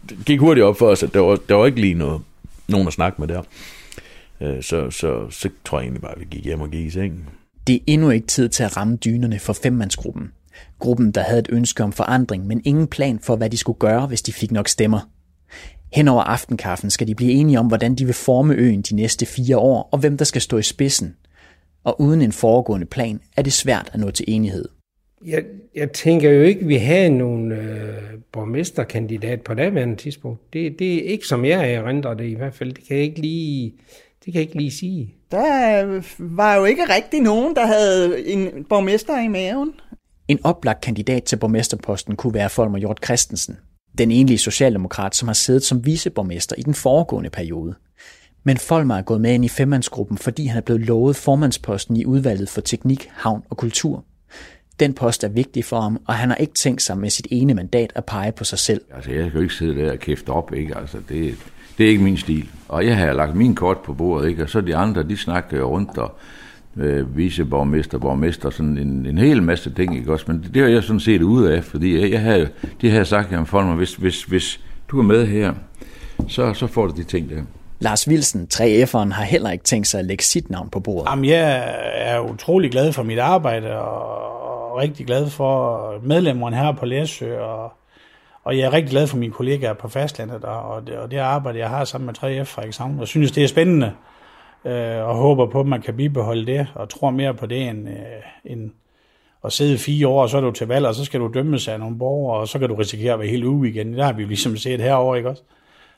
[0.10, 2.22] det gik hurtigt op for os, at der var, der var ikke lige noget
[2.72, 3.42] nogen at snakke med der.
[4.42, 6.90] Øh, så, så, så tror jeg egentlig bare, at vi gik hjem og gik i
[6.90, 7.30] seng.
[7.68, 10.32] Det er endnu ikke tid til at ramme dynerne for femmandsgruppen.
[10.80, 14.08] Gruppen, der havde et ønske om forandring, men ingen plan for, hvad de skulle gøre,
[14.08, 15.00] hvis de fik nok stemmer.
[15.94, 19.58] Henover aftenkaffen skal de blive enige om, hvordan de vil forme øen de næste fire
[19.58, 21.16] år, og hvem der skal stå i spidsen.
[21.84, 24.66] Og uden en foregående plan er det svært at nå til enighed.
[25.26, 25.44] Jeg,
[25.76, 27.94] jeg tænker jo ikke, at vi havde nogen øh,
[28.32, 30.54] borgmesterkandidat på daværende tidspunkt.
[30.54, 32.74] Det, det er ikke som jeg erindrer det i hvert fald.
[32.74, 33.74] Det kan jeg ikke lige,
[34.26, 35.14] det kan jeg ikke lige sige.
[35.32, 39.74] Der var jo ikke rigtig nogen, der havde en borgmester i maven.
[40.28, 43.58] En oplagt kandidat til borgmesterposten kunne være Folmer Hjort Christensen,
[43.98, 47.76] den enlige socialdemokrat, som har siddet som viceborgmester i den foregående periode.
[48.44, 52.06] Men Folmer er gået med ind i femmandsgruppen, fordi han er blevet lovet formandsposten i
[52.06, 54.06] udvalget for teknik, havn og kultur.
[54.80, 57.54] Den post er vigtig for ham, og han har ikke tænkt sig med sit ene
[57.54, 58.82] mandat at pege på sig selv.
[58.96, 60.78] Altså, jeg kan jo ikke sidde der og kæfte op, ikke?
[60.78, 61.36] Altså, det,
[61.78, 62.50] det er ikke min stil.
[62.68, 64.44] Og jeg har lagt min kort på bordet, ikke?
[64.44, 66.16] Og så de andre, de snakker rundt, og
[66.78, 70.26] øh, viceborgmester, borgmester, sådan en, en hel masse ting, ikke også?
[70.28, 72.50] Men det, det har jeg sådan set ud af, fordi jeg, jeg havde,
[72.82, 75.54] det har jeg sagt jamen, for mig, hvis, hvis, hvis du er med her,
[76.28, 77.42] så, så får du de ting der.
[77.80, 81.10] Lars Wilson, 3F'eren, har heller ikke tænkt sig at lægge sit navn på bordet.
[81.10, 84.39] Jamen, jeg er utrolig glad for mit arbejde, og
[84.78, 87.74] rigtig glad for medlemmerne her på Læsø, og,
[88.44, 91.60] og jeg er rigtig glad for mine kollegaer på fastlandet, og det, og det arbejde,
[91.60, 93.00] jeg har sammen med 3F Frederikshavn.
[93.00, 93.94] Jeg synes, det er spændende,
[94.66, 97.90] øh, og håber på, at man kan bibeholde det, og tror mere på det, end,
[97.90, 97.96] øh,
[98.46, 98.72] end
[99.44, 101.68] at sidde fire år, og så er du til valg, og så skal du dømmes
[101.68, 103.94] af nogle borgere, og så kan du risikere at være helt uge igen.
[103.94, 105.44] Det har vi jo ligesom set herovre, ikke også?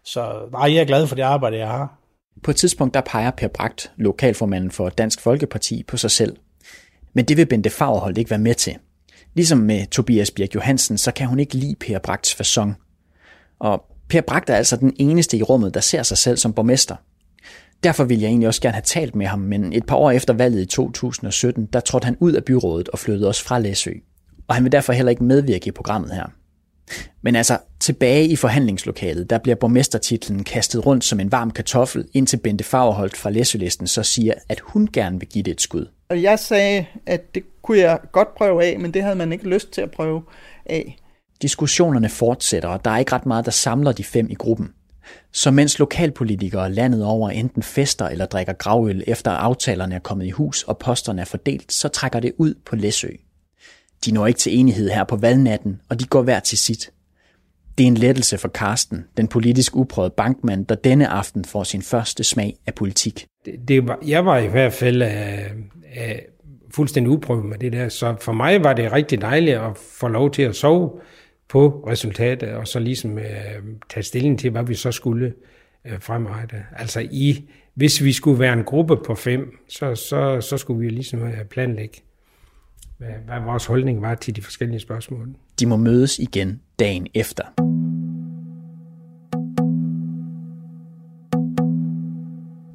[0.03, 1.97] Så nej, jeg er glad for det arbejde, jeg har.
[2.43, 6.35] På et tidspunkt der peger Per Bragt, lokalformanden for Dansk Folkeparti, på sig selv.
[7.13, 8.75] Men det vil Bente Fagerholt ikke være med til.
[9.33, 12.69] Ligesom med Tobias Birk Johansen, så kan hun ikke lide Per Bragts façon.
[13.59, 16.95] Og Per Bragt er altså den eneste i rummet, der ser sig selv som borgmester.
[17.83, 20.33] Derfor ville jeg egentlig også gerne have talt med ham, men et par år efter
[20.33, 23.91] valget i 2017, der trådte han ud af byrådet og flyttede os fra Læsø.
[24.47, 26.25] Og han vil derfor heller ikke medvirke i programmet her.
[27.21, 32.37] Men altså, tilbage i forhandlingslokalet, der bliver borgmestertitlen kastet rundt som en varm kartoffel, indtil
[32.37, 35.85] Bente Fagerholt fra Læsølisten så siger, at hun gerne vil give det et skud.
[36.09, 39.49] Og jeg sagde, at det kunne jeg godt prøve af, men det havde man ikke
[39.49, 40.23] lyst til at prøve
[40.65, 40.97] af.
[41.41, 44.69] Diskussionerne fortsætter, og der er ikke ret meget, der samler de fem i gruppen.
[45.31, 50.29] Så mens lokalpolitikere landet over enten fester eller drikker gravøl efter aftalerne er kommet i
[50.29, 53.07] hus og posterne er fordelt, så trækker det ud på Læsø.
[54.05, 56.91] De når ikke til enighed her på valgnatten, og de går hver til sit.
[57.77, 61.81] Det er en lettelse for Karsten, den politisk uprøvede bankmand, der denne aften får sin
[61.81, 63.25] første smag af politik.
[63.45, 65.57] Det, det var, jeg var i hvert fald uh,
[65.97, 66.15] uh,
[66.71, 70.31] fuldstændig uprøvet med det der, så for mig var det rigtig dejligt at få lov
[70.31, 70.91] til at sove
[71.49, 73.21] på resultatet, og så ligesom uh,
[73.89, 75.33] tage stilling til, hvad vi så skulle
[75.85, 76.55] uh, fremrette.
[76.75, 80.89] Altså i, hvis vi skulle være en gruppe på fem, så, så, så skulle vi
[80.89, 82.01] ligesom planlægge
[83.01, 85.29] hvad, hvad vores holdning var til de forskellige spørgsmål.
[85.59, 87.43] De må mødes igen dagen efter.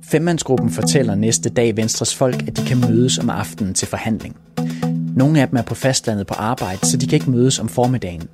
[0.04, 4.36] Femmandsgruppen fortæller næste dag Venstres folk, at de kan mødes om aftenen til forhandling.
[5.16, 8.28] Nogle af dem er på fastlandet på arbejde, så de kan ikke mødes om formiddagen.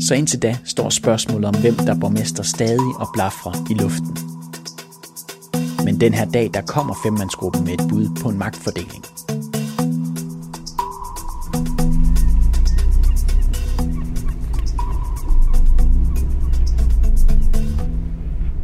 [0.00, 4.16] Så indtil da står spørgsmålet om, hvem der borgmester stadig og blafrer i luften.
[5.84, 9.04] Men den her dag, der kommer femmandsgruppen med et bud på en magtfordeling.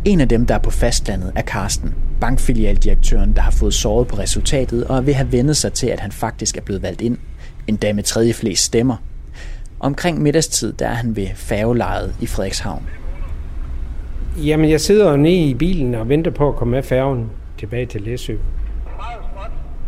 [0.09, 4.19] En af dem, der er på fastlandet, er Karsten, bankfilialdirektøren, der har fået såret på
[4.19, 7.19] resultatet og vil have vendet sig til, at han faktisk er blevet valgt ind,
[7.67, 8.97] endda med tredje flest stemmer.
[9.81, 12.83] Omkring middagstid, der er han ved færgelejet i Frederikshavn.
[14.37, 18.01] Jamen, jeg sidder nede i bilen og venter på at komme med færgen tilbage til
[18.01, 18.37] Læsø.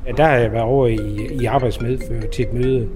[0.06, 2.88] Ja, der har jeg været over i, i arbejdsmedfører til et møde.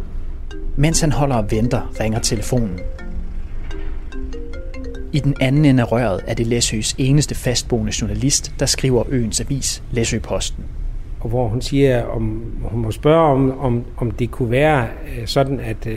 [0.77, 2.81] Mens han holder og venter, ringer telefonen.
[5.15, 9.41] I den anden ende af røret er det Læsøs eneste fastboende journalist, der skriver øens
[9.41, 10.65] avis, Læsø-posten.
[11.21, 15.27] Og hvor hun siger, om hun må spørge, om, om, om det kunne være øh,
[15.27, 15.93] sådan, at uh,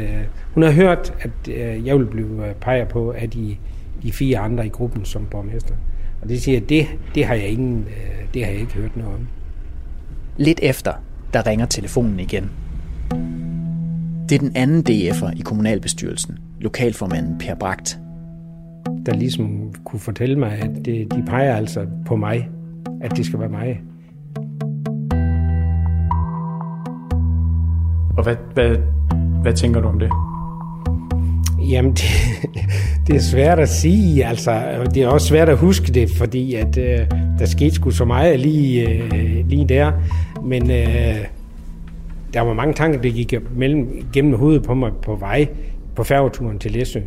[0.53, 3.57] hun har hørt, at uh, jeg vil blive peget på af de,
[4.03, 5.73] de fire andre i gruppen som borgmester.
[6.21, 9.13] Og det siger, det, det har jeg ingen, uh, det har jeg ikke hørt noget
[9.13, 9.27] om.
[10.37, 10.93] Lidt efter,
[11.33, 12.51] der ringer telefonen igen.
[14.29, 17.99] Det er den anden DF'er i kommunalbestyrelsen, lokalformanden Per Bragt,
[19.07, 22.49] der ligesom kunne fortælle mig, at det, de peger altså på mig,
[23.01, 23.81] at det skal være mig.
[28.17, 28.77] Og hvad, hvad,
[29.41, 30.09] hvad tænker du om det?
[31.71, 32.03] Jamen, det,
[33.07, 34.61] det er svært at sige, altså.
[34.93, 36.99] Det er også svært at huske det, fordi at, øh,
[37.39, 39.91] der skete sgu så meget lige, øh, lige der.
[40.43, 41.25] Men øh,
[42.33, 45.47] der var mange tanker, der gik mellem, gennem hovedet på mig på vej
[45.95, 46.99] på færgeturen til Læsø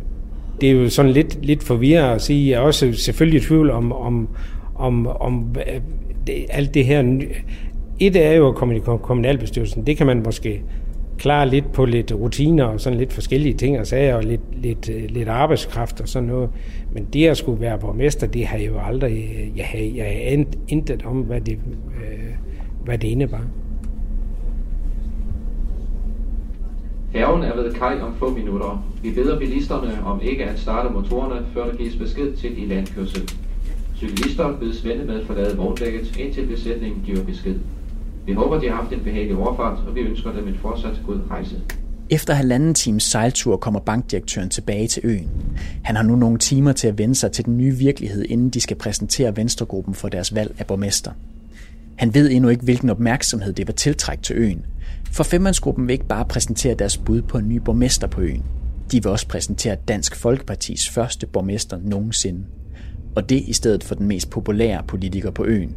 [0.61, 2.51] det er jo sådan lidt, lidt forvirret at sige.
[2.51, 4.27] Jeg er også selvfølgelig i tvivl om, om,
[4.75, 5.81] om, om øh,
[6.27, 7.19] det, alt det her.
[7.99, 9.87] Et er jo at komme i kommunalbestyrelsen.
[9.87, 10.61] Det kan man måske
[11.17, 14.89] klare lidt på lidt rutiner og sådan lidt forskellige ting og sager og lidt, lidt,
[14.89, 16.49] øh, lidt arbejdskraft og sådan noget.
[16.93, 19.11] Men det at skulle være borgmester, det har jeg jo aldrig...
[19.11, 22.33] Øh, jeg har, jeg har intet om, hvad det, øh,
[22.85, 23.45] hvad det indebar.
[27.13, 28.85] Færgen er ved kaj om få minutter.
[29.01, 33.31] Vi beder bilisterne om ikke at starte motorerne, før der gives besked til i landkørsel.
[33.97, 37.55] Cyklister bedes vente med at forlade vogndækket, indtil besætningen giver besked.
[38.25, 41.19] Vi håber, de har haft en behagelig overfart, og vi ønsker dem en fortsat god
[41.29, 41.55] rejse.
[42.09, 45.29] Efter halvanden times sejltur kommer bankdirektøren tilbage til øen.
[45.83, 48.61] Han har nu nogle timer til at vende sig til den nye virkelighed, inden de
[48.61, 51.11] skal præsentere Venstregruppen for deres valg af borgmester.
[51.95, 54.65] Han ved endnu ikke, hvilken opmærksomhed det var tiltrækt til øen.
[55.11, 58.45] For femmandsgruppen vil ikke bare præsentere deres bud på en ny borgmester på øen.
[58.91, 62.45] De vil også præsentere Dansk Folkepartis første borgmester nogensinde.
[63.15, 65.75] Og det i stedet for den mest populære politiker på øen,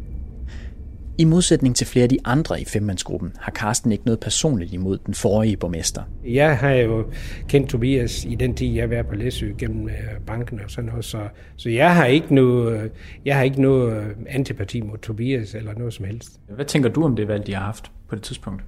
[1.17, 4.97] i modsætning til flere af de andre i femmandsgruppen, har Carsten ikke noget personligt imod
[4.97, 6.03] den forrige borgmester.
[6.25, 7.05] Jeg har jo
[7.47, 9.93] kendt Tobias i den tid, jeg har været på Læsø gennem øh,
[10.25, 11.19] banken og sådan noget, så,
[11.55, 12.91] så jeg har ikke noget,
[13.25, 16.39] jeg har ikke noget øh, antipati mod Tobias eller noget som helst.
[16.49, 18.63] Hvad tænker du om det valg, de har haft på det tidspunkt?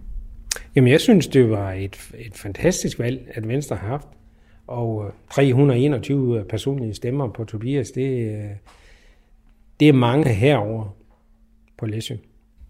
[0.75, 4.07] Jamen, jeg synes, det var et, et fantastisk valg, at Venstre har haft.
[4.67, 8.41] Og 321 øh, personlige stemmer på Tobias, det,
[9.79, 10.95] det er mange herover
[11.77, 12.15] på Læsø.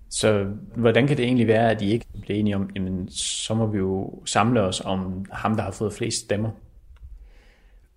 [0.09, 0.45] Så
[0.75, 3.77] hvordan kan det egentlig være, at I ikke bliver enige om, jamen, så må vi
[3.77, 6.49] jo samle os om ham, der har fået flest stemmer?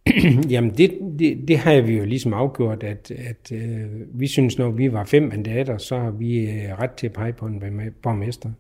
[0.51, 3.87] jamen det, det, det har vi jo ligesom afgjort, at, at øh,
[4.21, 7.33] vi synes, når vi var fem mandater, så har vi øh, ret til at pege
[7.33, 7.63] på en
[8.03, 8.51] borgmester.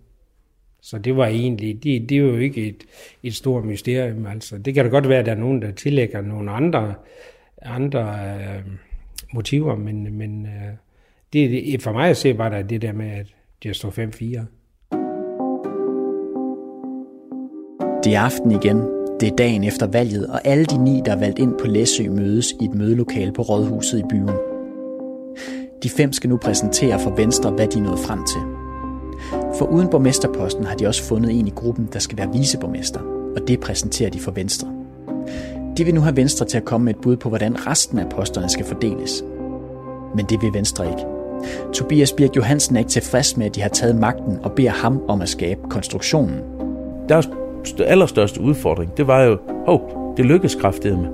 [0.83, 2.85] Så det var egentlig, det, det er jo ikke et,
[3.23, 4.27] et stort mysterium.
[4.27, 4.59] Altså.
[4.59, 6.95] Det kan da godt være, at der er nogen, der tillægger nogle andre,
[7.63, 8.63] andre øh,
[9.33, 10.73] motiver, men, men øh,
[11.33, 13.27] det, for mig at se bare der det der med, at
[13.63, 13.95] det står 5-4.
[18.05, 18.77] Det er aften igen.
[19.21, 22.11] Det er dagen efter valget, og alle de ni, der er valgt ind på Læsø,
[22.11, 24.31] mødes i et mødelokale på Rådhuset i byen.
[25.83, 28.70] De fem skal nu præsentere for Venstre, hvad de er frem til.
[29.61, 33.01] For uden borgmesterposten har de også fundet en i gruppen, der skal være viceborgmester,
[33.37, 34.69] og det præsenterer de for Venstre.
[35.77, 38.09] De vil nu have Venstre til at komme med et bud på, hvordan resten af
[38.09, 39.25] posterne skal fordeles.
[40.17, 41.03] Men det vil Venstre ikke.
[41.73, 45.03] Tobias Birk Johansen er ikke tilfreds med, at de har taget magten og beder ham
[45.09, 46.41] om at skabe konstruktionen.
[47.09, 47.29] Deres
[47.79, 51.09] allerstørste udfordring, det var jo, hov, det lykkedes kraftigt med.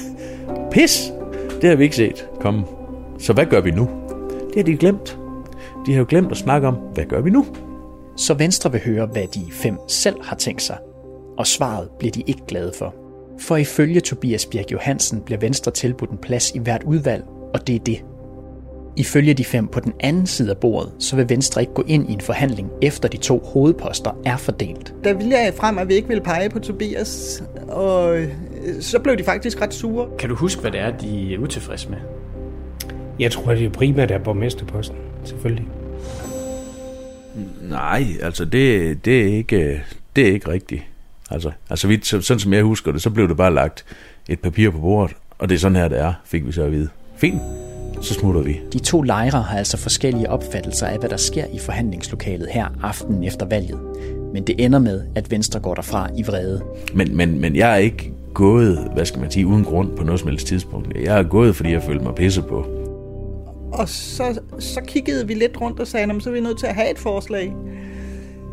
[0.72, 1.12] Pis!
[1.60, 2.64] Det har vi ikke set komme.
[3.18, 3.88] Så hvad gør vi nu?
[4.48, 5.21] Det har de glemt.
[5.86, 7.46] De har jo glemt at snakke om, hvad gør vi nu?
[8.16, 10.78] Så Venstre vil høre, hvad de fem selv har tænkt sig.
[11.38, 12.94] Og svaret bliver de ikke glade for.
[13.40, 17.74] For ifølge Tobias Birk Johansen bliver Venstre tilbudt en plads i hvert udvalg, og det
[17.74, 18.04] er det,
[18.96, 22.10] Ifølge de fem på den anden side af bordet, så vil Venstre ikke gå ind
[22.10, 24.94] i en forhandling, efter de to hovedposter er fordelt.
[25.04, 28.28] Der ville jeg frem, at vi ikke ville pege på Tobias, og øh,
[28.80, 30.08] så blev de faktisk ret sure.
[30.18, 31.98] Kan du huske, hvad det er, de er utilfredse med?
[33.18, 35.66] Jeg tror, det er primært er borgmesterposten, selvfølgelig.
[37.62, 39.82] Nej, altså det, det, er, ikke,
[40.16, 40.82] det er ikke rigtigt.
[41.30, 43.84] Altså, altså vi, sådan som jeg husker det, så blev det bare lagt
[44.28, 46.72] et papir på bordet, og det er sådan her, det er, fik vi så at
[46.72, 46.88] vide.
[47.16, 47.40] Fint
[48.02, 48.60] så smutter vi.
[48.72, 53.24] De to lejre har altså forskellige opfattelser af, hvad der sker i forhandlingslokalet her aftenen
[53.24, 53.78] efter valget.
[54.32, 56.62] Men det ender med, at Venstre går derfra i vrede.
[56.94, 60.20] Men, men, men jeg er ikke gået, hvad skal man sige, uden grund på noget
[60.20, 60.96] som helst tidspunkt.
[61.04, 62.81] Jeg er gået, fordi jeg følte mig pisse på.
[63.72, 66.74] Og så, så kiggede vi lidt rundt og sagde, så er vi nødt til at
[66.74, 67.54] have et forslag.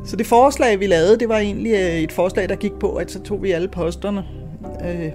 [0.05, 3.11] Så det forslag, vi lavede, det var egentlig øh, et forslag, der gik på, at
[3.11, 4.23] så tog vi alle posterne.
[4.85, 5.11] Øh,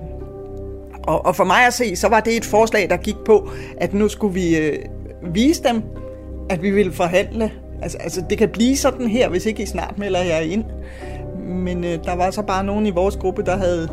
[1.06, 3.94] og, og for mig at se, så var det et forslag, der gik på, at
[3.94, 4.78] nu skulle vi øh,
[5.34, 5.82] vise dem,
[6.50, 7.52] at vi ville forhandle.
[7.82, 10.64] Altså, altså, det kan blive sådan her, hvis ikke I snart melder jer ind.
[11.46, 13.88] Men øh, der var så bare nogen i vores gruppe, der havde,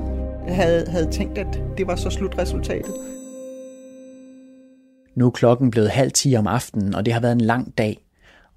[0.48, 2.94] havde, havde tænkt, at det var så slutresultatet.
[5.16, 8.06] Nu er klokken blevet halv ti om aftenen, og det har været en lang dag.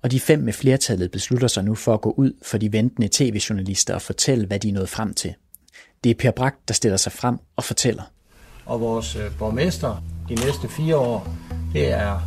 [0.03, 3.09] Og de fem med flertallet beslutter sig nu for at gå ud for de ventende
[3.13, 5.35] tv-journalister og fortælle, hvad de er nået frem til.
[6.05, 8.03] Det er Per Bragt, der stiller sig frem og fortæller
[8.67, 11.29] og vores øh, borgmester de næste fire år,
[11.73, 12.21] det er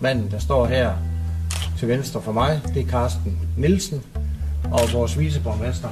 [0.00, 0.92] manden, der står her
[1.78, 4.02] til venstre for mig, det er Carsten Nielsen,
[4.64, 5.88] og vores viceborgmester,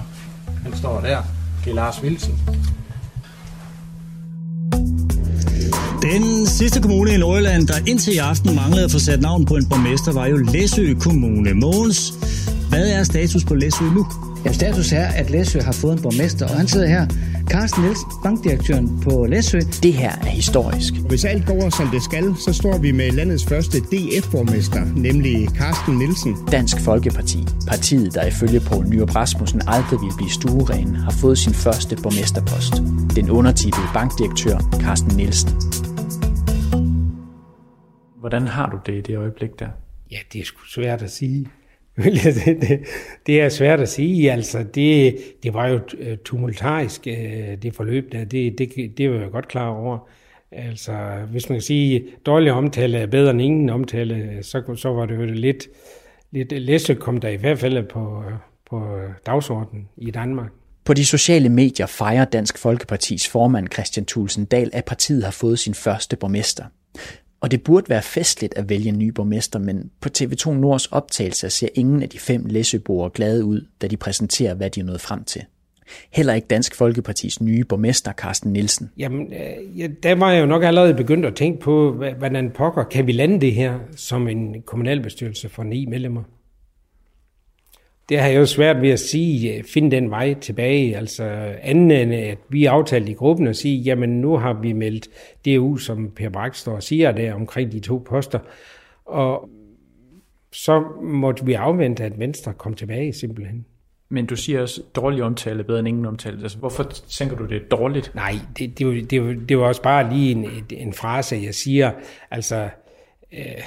[0.62, 1.22] han står der,
[1.64, 2.38] det er Lars Wilsen.
[6.12, 9.54] Den sidste kommune i Nordjylland, der indtil i aften manglede at få sat navn på
[9.56, 11.54] en borgmester, var jo Læsø Kommune.
[11.54, 12.14] Mogens,
[12.68, 14.06] hvad er status på Læsø nu?
[14.44, 17.06] Ja, status er, at Læsø har fået en borgmester, og han sidder her.
[17.50, 19.60] Carsten Nielsen, bankdirektøren på Læsø.
[19.82, 20.94] Det her er historisk.
[20.94, 25.98] Hvis alt går, som det skal, så står vi med landets første DF-borgmester, nemlig Carsten
[25.98, 26.36] Nielsen.
[26.52, 31.54] Dansk Folkeparti, partiet, der ifølge på Nyrup Rasmussen aldrig vil blive stueren, har fået sin
[31.54, 32.82] første borgmesterpost.
[33.16, 35.75] Den undertitlede bankdirektør Carsten Nielsen.
[38.20, 39.68] Hvordan har du det i det øjeblik der?
[40.10, 41.46] Ja, det er sgu svært at sige.
[41.96, 42.80] det, det,
[43.26, 44.32] det er svært at sige.
[44.32, 48.24] Altså, det, det var jo øh, tumultarisk, øh, det forløb der.
[48.24, 50.08] Det, det, det var jeg godt klar over.
[50.52, 50.92] Altså,
[51.30, 55.16] hvis man kan sige, dårlig omtale er bedre end ingen omtale, så, så var det
[55.16, 55.68] jo lidt,
[56.32, 58.22] lidt læse kom der i hvert fald på,
[58.70, 60.50] på dagsordenen i Danmark.
[60.84, 65.58] På de sociale medier fejrer Dansk Folkepartis formand Christian Thulsen Dahl, at partiet har fået
[65.58, 66.64] sin første borgmester.
[67.40, 71.48] Og det burde være festligt at vælge en ny borgmester, men på TV2 Nords optagelser
[71.48, 75.00] ser ingen af de fem læsøboere glade ud, da de præsenterer, hvad de er nået
[75.00, 75.42] frem til.
[76.12, 78.90] Heller ikke Dansk Folkepartis nye borgmester, Carsten Nielsen.
[78.98, 82.84] Jamen, øh, ja, der var jeg jo nok allerede begyndt at tænke på, hvordan pokker
[82.84, 86.22] kan vi lande det her som en kommunalbestyrelse for ni medlemmer?
[88.08, 91.24] Det har jeg jo svært ved at sige, finde den vej tilbage, altså
[91.62, 95.08] anden end at vi aftalte i gruppen at sige, jamen nu har vi meldt
[95.44, 98.38] det ud, som Per Brak står og siger der omkring de to poster,
[99.04, 99.48] og
[100.52, 103.66] så måtte vi afvente, at Venstre kom tilbage simpelthen.
[104.08, 106.42] Men du siger også, dårlig omtale bedre end ingen omtale.
[106.42, 108.14] Altså, hvorfor tænker du, det er dårligt?
[108.14, 111.90] Nej, det, det, det, det, det var også bare lige en, en frase, jeg siger.
[112.30, 112.68] Altså,
[113.32, 113.62] øh,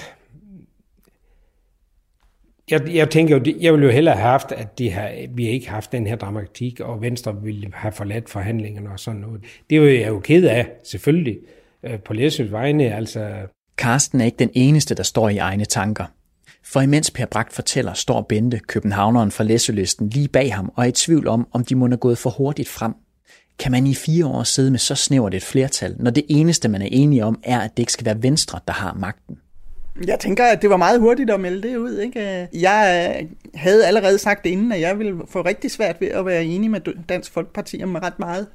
[2.71, 5.67] jeg, jeg tænker jo, jeg ville jo hellere have haft, at de har, vi ikke
[5.67, 9.41] har haft den her dramatik, og Venstre ville have forladt forhandlingerne og sådan noget.
[9.69, 11.37] Det er jo jeg er jo ked af, selvfølgelig,
[11.83, 12.95] øh, på Læsøs vegne.
[12.95, 13.31] Altså.
[13.77, 16.05] Karsten er ikke den eneste, der står i egne tanker.
[16.63, 20.87] For imens Per Bragt fortæller, står Bente, københavneren fra Læsølisten, lige bag ham og er
[20.87, 22.93] i tvivl om, om de må have gået for hurtigt frem.
[23.59, 26.81] Kan man i fire år sidde med så snævert et flertal, når det eneste, man
[26.81, 29.37] er enige om, er, at det ikke skal være Venstre, der har magten?
[30.07, 31.97] Jeg tænker, at det var meget hurtigt at melde det ud.
[31.97, 32.47] Ikke?
[32.53, 36.71] Jeg havde allerede sagt inden, at jeg ville få rigtig svært ved at være enig
[36.71, 38.47] med Dansk Folkeparti om ret meget.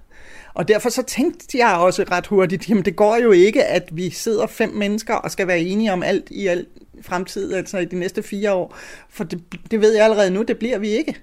[0.54, 4.11] Og derfor så tænkte jeg også ret hurtigt, jamen det går jo ikke, at vi
[4.11, 6.68] sidder fem mennesker og skal være enige om alt i alt
[7.02, 8.76] fremtid, altså i de næste fire år.
[9.09, 11.14] For det, det ved jeg allerede nu, det bliver vi ikke.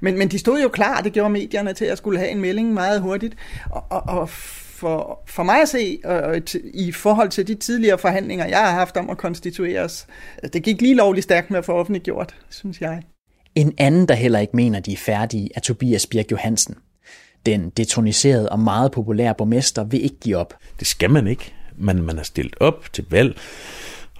[0.00, 2.74] Men, men de stod jo klar, det gjorde medierne til at skulle have en melding
[2.74, 3.36] meget hurtigt.
[3.70, 4.28] Og, og, og
[4.80, 6.36] for, for mig at se, og
[6.74, 10.06] i forhold til de tidligere forhandlinger, jeg har haft om at konstituere os,
[10.52, 13.02] det gik lige lovligt stærkt med at få offentliggjort, synes jeg.
[13.54, 16.74] En anden, der heller ikke mener, de er færdige, er Tobias Birk Johansen.
[17.46, 20.54] Den detroniserede og meget populære borgmester vil ikke give op.
[20.78, 21.54] Det skal man ikke.
[21.76, 23.36] Man, man er stillet op til valg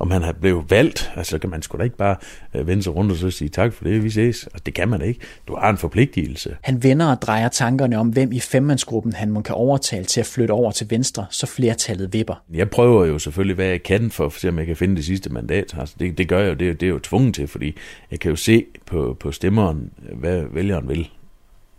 [0.01, 2.17] om man har blevet valgt, altså kan man sgu da ikke bare
[2.55, 4.45] øh, vende sig rundt og så sige tak for det, vi ses.
[4.45, 5.21] Altså, det kan man ikke.
[5.49, 6.57] Du har en forpligtelse.
[6.63, 10.27] Han vender og drejer tankerne om, hvem i femmandsgruppen han må kan overtale til at
[10.27, 12.43] flytte over til venstre, så flertallet vipper.
[12.53, 15.05] Jeg prøver jo selvfølgelig, hvad jeg kan for at se, om jeg kan finde det
[15.05, 15.75] sidste mandat.
[15.79, 17.77] Altså, det, det gør jeg jo, det, det er jo tvunget til, fordi
[18.11, 21.09] jeg kan jo se på, på stemmeren, hvad vælgeren vil.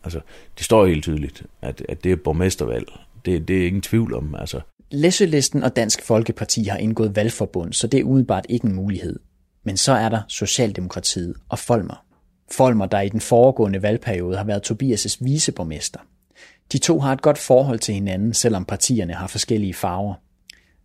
[0.04, 0.20] Altså,
[0.58, 2.88] det står helt tydeligt, at, at det er borgmestervalg.
[3.26, 4.36] Det, det er ingen tvivl om.
[4.40, 4.60] Altså,
[4.94, 9.20] Læsølisten og Dansk Folkeparti har indgået valgforbund, så det er udenbart ikke en mulighed.
[9.64, 12.06] Men så er der Socialdemokratiet og Folmer.
[12.52, 16.00] Folmer, der i den foregående valgperiode har været Tobias' viceborgmester.
[16.72, 20.14] De to har et godt forhold til hinanden, selvom partierne har forskellige farver.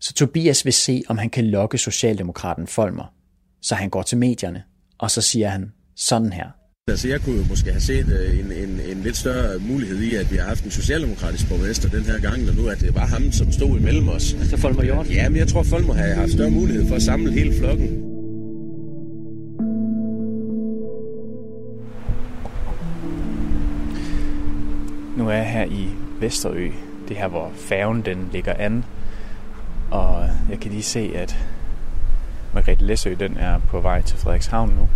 [0.00, 3.14] Så Tobias vil se, om han kan lokke Socialdemokraten Folmer.
[3.62, 4.62] Så han går til medierne,
[4.98, 6.46] og så siger han sådan her.
[6.90, 10.32] Altså, jeg kunne måske have set øh, en, en, en lidt større mulighed i, at
[10.32, 13.32] vi har haft en socialdemokratisk borgmester den her gang, og nu at det var ham,
[13.32, 14.34] som stod imellem os.
[14.34, 15.10] Altså Folmer Hjort?
[15.10, 17.86] Ja, men jeg tror, Folmer har haft større mulighed for at samle hele flokken.
[25.16, 25.88] Nu er jeg her i
[26.20, 26.70] Vesterø,
[27.08, 28.84] det her, hvor færgen den ligger an.
[29.90, 31.36] Og jeg kan lige se, at
[32.54, 34.88] Margrethe Læsø den er på vej til Frederikshavn nu.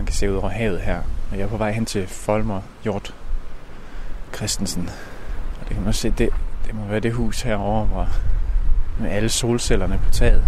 [0.00, 1.02] Man kan se ud over havet her.
[1.30, 3.14] Og jeg er på vej hen til Folmer Hjort
[4.34, 4.90] Christensen.
[5.60, 6.30] Og det kan man se, det,
[6.66, 8.08] det må være det hus herovre, hvor
[9.00, 10.44] med alle solcellerne på taget.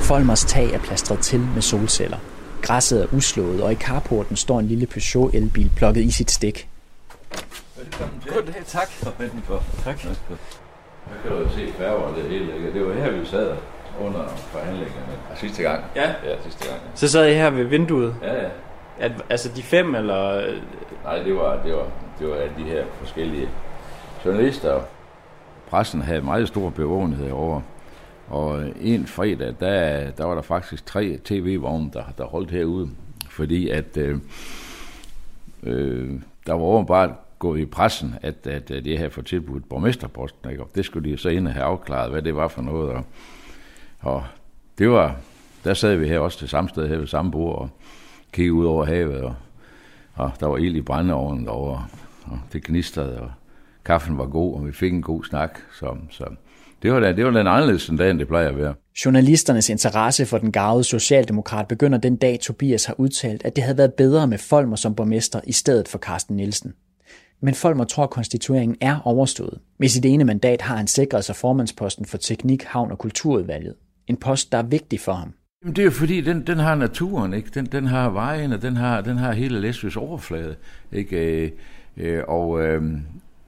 [0.00, 2.18] Folmers tag er plastret til med solceller.
[2.62, 6.68] Græsset er uslået, og i carporten står en lille Peugeot elbil plukket i sit stik.
[7.76, 8.32] Velkommen til.
[8.32, 8.88] Goddag, tak.
[9.84, 10.04] Tak.
[10.04, 12.72] Jeg kan jo se færger det hele.
[12.74, 13.56] Det var her, vi sad
[14.00, 15.12] under forhandlingerne.
[15.30, 15.84] Ja, sidste gang.
[15.96, 16.08] Ja.
[16.24, 16.80] Ja, sidste gang.
[16.84, 16.90] Ja.
[16.94, 18.16] Så sad jeg her ved vinduet.
[18.22, 18.48] Ja, ja.
[18.98, 20.46] At, altså de fem, eller...
[21.04, 21.86] Nej, det var, det var,
[22.18, 23.48] det var alle de her forskellige
[24.24, 24.80] journalister.
[25.70, 27.60] Pressen havde meget stor bevågenhed over.
[28.28, 32.90] Og en fredag, der, der var der faktisk tre tv-vogne, der, der holdt herude.
[33.30, 34.18] Fordi at øh,
[35.62, 36.10] øh,
[36.46, 40.50] der var åbenbart gået i pressen, at, at, at det her for tilbudt borgmesterposten.
[40.50, 40.62] Ikke?
[40.62, 42.90] Og det skulle de så ind og have afklaret, hvad det var for noget.
[42.90, 43.04] Og,
[44.02, 44.24] og
[44.78, 45.16] det var,
[45.64, 47.68] der sad vi her også til samme sted her ved samme bord og
[48.32, 49.34] kiggede ud over havet, og,
[50.14, 51.86] og der var ild i brændeovnen derovre,
[52.24, 53.30] og det gnistrede, og
[53.84, 55.58] kaffen var god, og vi fik en god snak.
[55.78, 56.24] Så, så
[56.82, 58.74] det var da, det var den en anderledes dag, end det plejer at være.
[59.04, 63.78] Journalisternes interesse for den gavede socialdemokrat begynder den dag, Tobias har udtalt, at det havde
[63.78, 66.72] været bedre med Folmer som borgmester i stedet for Carsten Nielsen.
[67.40, 69.58] Men Folmer tror, at konstitueringen er overstået.
[69.78, 73.74] Med sit ene mandat har han sikret sig formandsposten for Teknik, Havn og Kulturudvalget.
[74.06, 75.32] En post, der er vigtig for ham.
[75.62, 77.50] Jamen, det er jo fordi, den, den har naturen, ikke?
[77.54, 80.56] Den, den har vejen, og den har, den har hele Læsøs overflade.
[80.92, 81.44] Ikke?
[81.44, 81.50] Øh,
[81.96, 82.92] øh, og øh,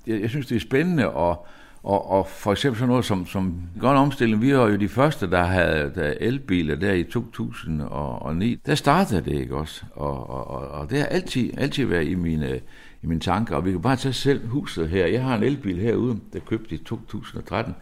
[0.07, 1.37] jeg, jeg synes, det er spændende at,
[1.85, 5.31] Og, og for eksempel sådan noget som, som grøn omstilling, vi var jo de første,
[5.31, 8.61] der havde der elbiler der i 2009.
[8.67, 9.85] Der startede det, ikke også?
[9.95, 12.61] Og, og, og, og det har altid, altid været i mine,
[13.03, 13.57] i mine tanker.
[13.57, 15.07] Og vi kan bare tage selv huset her.
[15.07, 17.75] Jeg har en elbil herude, der købte i 2013.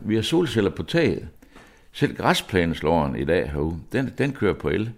[0.00, 1.28] Vi har solceller på taget.
[1.92, 4.90] Selv græsplaneslåren i dag herude, den, den kører på el.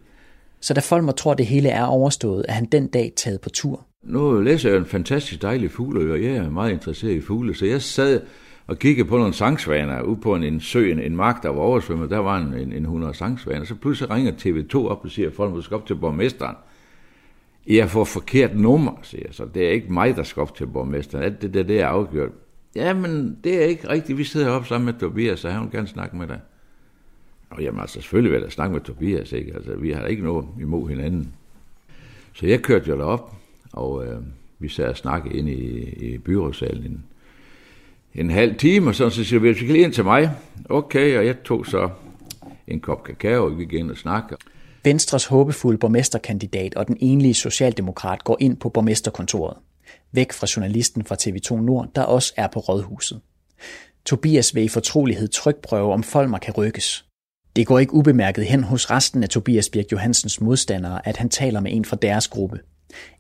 [0.61, 3.87] Så da Folmer tror, det hele er overstået, er han den dag taget på tur.
[4.03, 7.67] Nu læser jeg en fantastisk dejlig fugle, og jeg er meget interesseret i fugle, så
[7.67, 8.21] jeg sad
[8.67, 11.61] og kiggede på nogle sangsvaner ude på en, en sø, en, en mark, der var
[11.61, 12.11] oversvømmet.
[12.11, 13.65] Der var en, en, en 100 sangsvaner.
[13.65, 16.57] Så pludselig ringer TV2 op og siger, at folk skal op til borgmesteren.
[17.67, 19.35] Jeg får forkert nummer, siger jeg.
[19.35, 21.25] Så det er ikke mig, der skal op til borgmesteren.
[21.25, 22.31] Alt det der, det er afgjort.
[22.75, 24.19] Jamen, det er ikke rigtigt.
[24.19, 26.41] Vi sidder heroppe sammen med Tobias, så han vil gerne snakke med dig.
[27.53, 29.55] Og jamen altså, selvfølgelig vil jeg snakke med Tobias, ikke?
[29.55, 31.33] Altså, vi har ikke noget imod hinanden.
[32.35, 33.35] Så jeg kørte jo derop,
[33.73, 34.21] og øh,
[34.59, 37.05] vi sad og snakkede ind i, i byrådsalen en,
[38.15, 40.31] en halv time, og så, så siger vi, vi kan lige ind til mig.
[40.69, 41.91] Okay, og jeg tog så
[42.67, 44.41] en kop kakao, og vi gik ind og snakkede.
[44.85, 49.57] Venstres håbefulde borgmesterkandidat og den enlige socialdemokrat går ind på borgmesterkontoret.
[50.13, 53.21] Væk fra journalisten fra TV2 Nord, der også er på rådhuset.
[54.05, 57.05] Tobias vil i fortrolighed trykprøve, om Folmer kan rykkes.
[57.57, 61.61] Det går ikke ubemærket hen hos resten af Tobias Birk Johansens modstandere, at han taler
[61.61, 62.59] med en fra deres gruppe.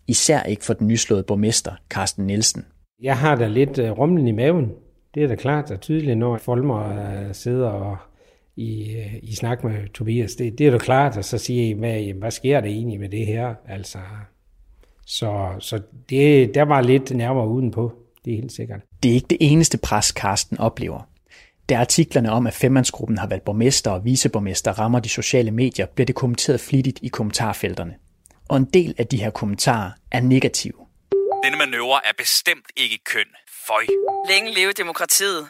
[0.08, 2.64] Især ikke for den nyslåede borgmester, Carsten Nielsen.
[3.02, 4.70] Jeg har da lidt uh, rumlen i maven.
[5.14, 7.96] Det er da klart og tydeligt, når Folmer uh, sidder og
[8.56, 10.34] i, uh, i snak med Tobias.
[10.34, 13.26] Det, det er da klart, at så siger hvad, hvad sker der egentlig med det
[13.26, 13.54] her?
[13.68, 13.98] Altså,
[15.06, 15.80] så så
[16.10, 17.92] det, der var lidt nærmere udenpå,
[18.24, 18.80] det er helt sikkert.
[19.02, 21.08] Det er ikke det eneste pres, Carsten oplever.
[21.72, 26.06] Da artiklerne om, at femmandsgruppen har valgt borgmester og viceborgmester rammer de sociale medier, bliver
[26.06, 27.94] det kommenteret flittigt i kommentarfelterne.
[28.48, 30.86] Og en del af de her kommentarer er negative.
[31.44, 33.26] Denne manøvre er bestemt ikke køn.
[33.66, 33.86] Føj.
[34.28, 35.48] Længe leve demokratiet.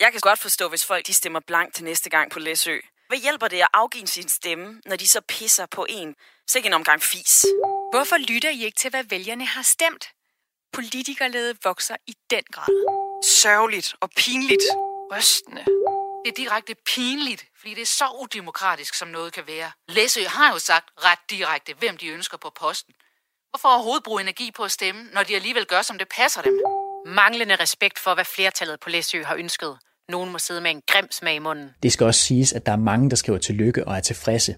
[0.00, 2.76] Jeg kan godt forstå, hvis folk de stemmer blank til næste gang på Læsø.
[3.08, 6.14] Hvad hjælper det at afgive sin stemme, når de så pisser på en?
[6.46, 7.46] Så ikke en omgang fis.
[7.92, 10.04] Hvorfor lytter I ikke til, hvad vælgerne har stemt?
[10.72, 12.68] Politikerledet vokser i den grad.
[13.42, 14.62] Sørgeligt og pinligt.
[15.12, 15.64] Rystende.
[16.24, 19.70] Det er direkte pinligt, fordi det er så udemokratisk, som noget kan være.
[19.88, 22.94] Læsø har jo sagt ret direkte, hvem de ønsker på posten.
[23.50, 26.60] Hvorfor overhovedet bruge energi på at stemme, når de alligevel gør, som det passer dem?
[27.06, 29.78] Manglende respekt for, hvad flertallet på Læsø har ønsket.
[30.08, 31.70] Nogen må sidde med en grim smag i munden.
[31.82, 34.56] Det skal også siges, at der er mange, der skriver tillykke og er tilfredse.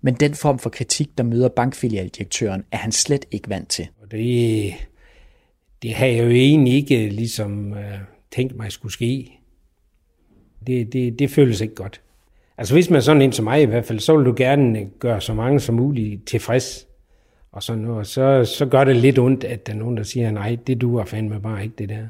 [0.00, 3.88] Men den form for kritik, der møder bankfilialdirektøren, er han slet ikke vant til.
[4.10, 4.74] Det,
[5.82, 7.78] det har jeg jo egentlig ikke ligesom uh,
[8.34, 9.37] tænkt mig skulle ske.
[10.68, 12.00] Det, det, det føles ikke godt.
[12.58, 14.86] Altså hvis man er sådan en som mig i hvert fald, så vil du gerne
[14.98, 16.86] gøre så mange som muligt tilfreds.
[17.52, 20.30] Og så, nu, så, så gør det lidt ondt, at der er nogen, der siger,
[20.30, 22.06] nej, det duer fandme bare ikke det der.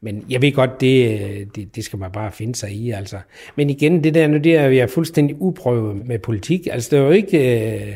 [0.00, 3.16] Men jeg ved godt, det, det, det skal man bare finde sig i, altså.
[3.56, 6.68] Men igen, det der nu, det er jeg fuldstændig uprøvet med politik.
[6.70, 7.60] Altså, det er jo ikke...
[7.74, 7.94] Øh,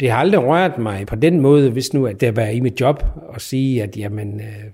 [0.00, 2.80] det har aldrig rørt mig på den måde, hvis nu, at det var i mit
[2.80, 3.04] job,
[3.34, 4.64] at sige, at jamen, øh,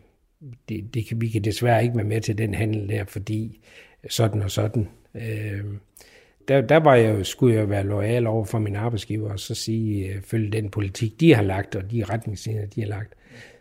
[0.69, 3.61] det, det kan, vi kan desværre ikke være med til den handel der, fordi
[4.11, 4.89] sådan og sådan.
[5.15, 5.65] Øh,
[6.49, 10.07] der, der var jeg, skulle jeg være lojal over for min arbejdsgiver, og så sige,
[10.07, 13.15] øh, følge den politik, de har lagt, og de retningslinjer, de har lagt.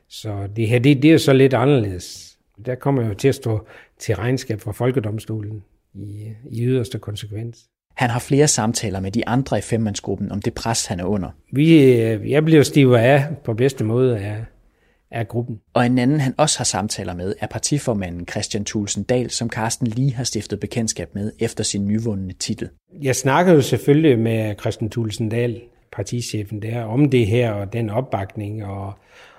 [0.09, 2.37] Så det her, det, det er så lidt anderledes.
[2.65, 3.67] Der kommer jeg jo til at stå
[3.99, 7.65] til regnskab for Folkedomstolen i, i yderste konsekvens.
[7.95, 11.29] Han har flere samtaler med de andre i femmandsgruppen om det pres, han er under.
[11.51, 14.45] Vi, øh, jeg bliver stivet af på bedste måde af,
[15.11, 15.59] af gruppen.
[15.73, 19.87] Og en anden, han også har samtaler med, er partiformanden Christian Thulsen Dahl, som Carsten
[19.87, 22.69] lige har stiftet bekendtskab med efter sin nyvundne titel.
[23.01, 27.89] Jeg snakker jo selvfølgelig med Christian Thulsen Dahl, partichefen der, om det her og den
[27.89, 28.93] opbakning, og,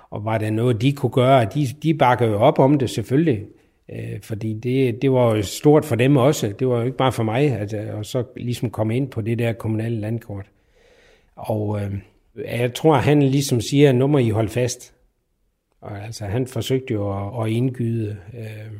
[0.09, 1.45] og var der noget, de kunne gøre.
[1.45, 3.43] De, de bakker jo op om det selvfølgelig,
[3.91, 6.53] øh, fordi det, det var jo stort for dem også.
[6.59, 9.39] Det var jo ikke bare for mig, at, at så ligesom komme ind på det
[9.39, 10.45] der kommunale landkort.
[11.35, 11.93] Og øh,
[12.59, 14.96] jeg tror, han ligesom siger, nu må I holde fast.
[15.87, 18.79] Og altså, han forsøgte jo at, at indgyde, øh,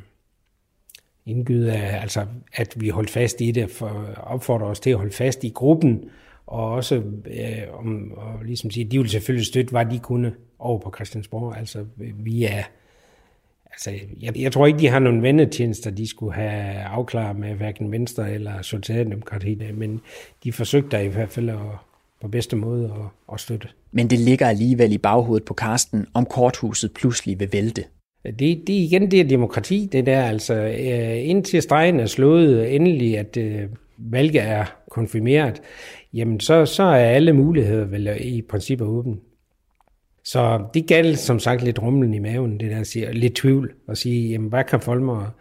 [1.26, 5.43] indgyde altså, at vi holdt fast i det, for opfordrer os til at holde fast
[5.43, 6.10] i gruppen,
[6.47, 6.95] og også
[7.26, 11.58] øh, om, og ligesom sige, de ville selvfølgelig støtte, hvad de kunne over på Christiansborg.
[11.58, 12.64] Altså, vi er,
[13.72, 13.91] altså,
[14.22, 18.32] jeg, jeg tror ikke, de har nogen vendetjenester, de skulle have afklaret med hverken Venstre
[18.32, 20.01] eller Socialdemokratiet, men
[20.43, 21.86] de forsøgte i hvert fald at,
[22.22, 23.68] på bedste måde at, at støtte.
[23.91, 27.84] Men det ligger alligevel i baghovedet på Karsten, om korthuset pludselig vil vælte.
[28.26, 30.22] Det, det igen det er demokrati, det der.
[30.22, 33.63] Altså, øh, indtil stregen er slået endelig, at øh,
[33.97, 35.61] valget er konfirmeret,
[36.13, 39.15] jamen så, så er alle muligheder vel i princippet åbne.
[40.24, 43.97] Så det galt som sagt lidt rumlen i maven, det der siger, lidt tvivl, og
[43.97, 45.32] sige, jamen hvad kan Folmer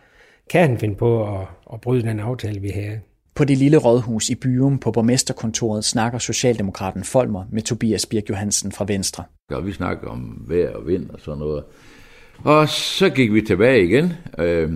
[0.51, 3.01] kan han finde på at, at bryde den aftale, vi havde.
[3.37, 8.73] På det lille rådhus i Byum på borgmesterkontoret snakker Socialdemokraten Folmer med Tobias Birk Johansen
[8.73, 9.25] fra Venstre.
[9.51, 11.65] Og vi snakker om vejr og vind og sådan noget.
[12.39, 14.73] Og så gik vi tilbage igen, øh,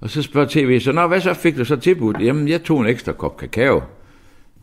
[0.00, 2.16] og så spørger tv, så Nå, hvad så fik du så tilbudt?
[2.20, 3.82] Jamen, jeg tog en ekstra kop kakao.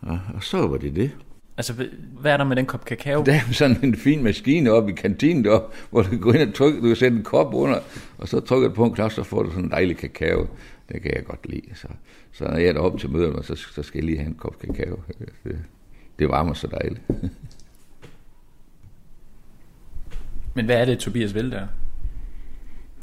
[0.01, 1.11] Og, og så var det det.
[1.57, 1.73] Altså,
[2.19, 3.23] hvad er der med den kop kakao?
[3.25, 6.55] Der er sådan en fin maskine oppe i kantinen deroppe, hvor du går ind og
[6.55, 7.79] trykker, du kan sætte en kop under,
[8.17, 10.47] og så trykker du på en knap, så får du sådan en dejlig kakao.
[10.89, 11.75] Det kan jeg godt lide.
[11.75, 11.87] Så,
[12.35, 14.59] så når jeg er deroppe til møderne, så, så skal jeg lige have en kop
[14.59, 14.99] kakao.
[15.43, 15.59] Det,
[16.19, 17.01] det varmer så dejligt.
[20.55, 21.67] Men hvad er det, Tobias vil der?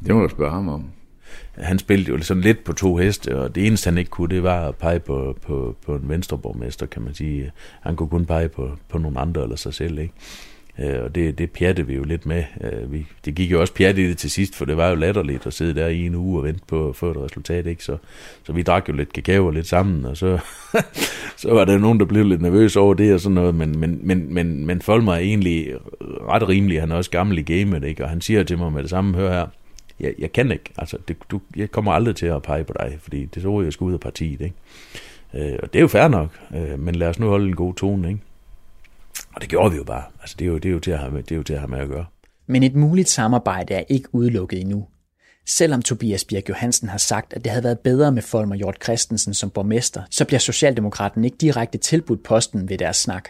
[0.07, 0.91] Det må du spørge ham om.
[1.55, 4.43] Han spillede jo sådan lidt på to heste, og det eneste han ikke kunne, det
[4.43, 7.53] var at pege på, på, på en venstreborgmester, kan man sige.
[7.81, 10.15] Han kunne kun pege på, på nogle andre eller sig selv, ikke?
[10.79, 12.45] Øh, og det, det pjatte vi jo lidt med.
[12.61, 14.95] Øh, vi, det gik jo også pjat i det til sidst, for det var jo
[14.95, 17.67] latterligt at sidde der i en uge og vente på at få et resultat.
[17.67, 17.85] Ikke?
[17.85, 17.97] Så,
[18.45, 20.39] så vi drak jo lidt kakao lidt sammen, og så,
[21.43, 23.55] så var der nogen, der blev lidt nervøs over det og sådan noget.
[23.55, 25.75] Men, men, men, men, men Folmer er egentlig
[26.29, 26.81] ret rimelig.
[26.81, 28.05] Han er også gammel i gamet, ikke?
[28.05, 29.47] og han siger til mig med det samme, hør her,
[30.01, 30.71] jeg, jeg kan ikke.
[30.79, 33.73] Altså, det, du, jeg kommer aldrig til at pege på dig, fordi det så jeg
[33.73, 34.41] skal ud af partiet.
[34.41, 34.55] Ikke?
[35.35, 37.75] Øh, og det er jo fair nok, øh, men lad os nu holde en god
[37.75, 38.09] tone.
[38.09, 38.21] Ikke?
[39.35, 40.03] Og det gjorde vi jo bare.
[40.21, 41.53] Altså, det er jo, det er jo, til, at have med, det er jo til
[41.53, 42.07] at have med at gøre.
[42.47, 44.87] Men et muligt samarbejde er ikke udelukket endnu.
[45.47, 49.35] Selvom Tobias Birk Johansen har sagt, at det havde været bedre med Folmer Hjort Christensen
[49.35, 53.29] som borgmester, så bliver Socialdemokraten ikke direkte tilbudt posten ved deres snak.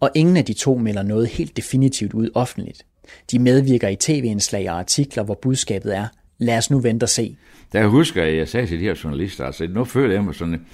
[0.00, 2.86] Og ingen af de to melder noget helt definitivt ud offentligt.
[3.30, 6.06] De medvirker i tv-indslag og artikler, hvor budskabet er,
[6.38, 7.36] lad os nu vente og se.
[7.72, 10.34] Da jeg husker, at jeg sagde til de her journalister, altså nu føler jeg mig
[10.34, 10.66] sådan,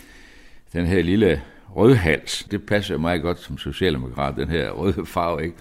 [0.73, 1.43] den her lille
[1.77, 5.57] rødhals, det passer jo meget godt som socialdemokrat, den her røde farve, ikke?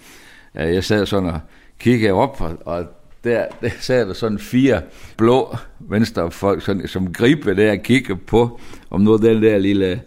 [0.54, 1.40] Jeg sad sådan og
[1.78, 2.86] kiggede op, og
[3.24, 4.82] der, der sad der sådan fire
[5.16, 10.02] blå venstrefolk, sådan, som gribe der og kigger på, om nu den der lille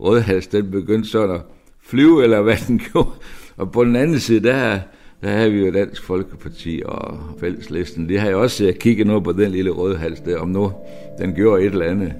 [0.00, 1.40] rødhals, den begyndte sådan at
[1.82, 3.10] flyve, eller hvad den gjorde.
[3.56, 4.78] Og på den anden side, der,
[5.22, 8.08] der havde vi jo Dansk Folkeparti og Fælleslisten.
[8.08, 10.72] De har jo også øh, kigget noget på den lille rødhals der, om nu
[11.18, 12.12] den gjorde et eller andet.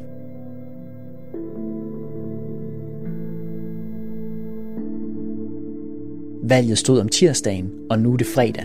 [6.49, 8.65] Valget stod om tirsdagen, og nu er det fredag.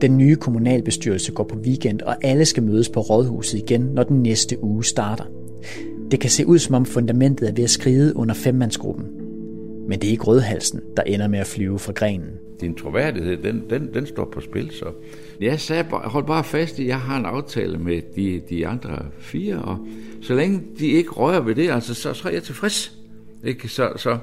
[0.00, 4.22] Den nye kommunalbestyrelse går på weekend, og alle skal mødes på rådhuset igen, når den
[4.22, 5.24] næste uge starter.
[6.10, 9.06] Det kan se ud som om fundamentet er ved at skride under femmandsgruppen.
[9.88, 12.30] Men det er ikke rødhalsen, der ender med at flyve fra grenen.
[12.60, 14.86] Din troværdighed, den, den, den står på spil, så
[15.40, 19.62] jeg sagde, hold bare fast i, jeg har en aftale med de, de andre fire,
[19.62, 19.78] og
[20.22, 22.98] så længe de ikke rører ved det, altså, så, så er jeg tilfreds.
[23.44, 23.68] Ikke?
[23.68, 24.18] Så, så,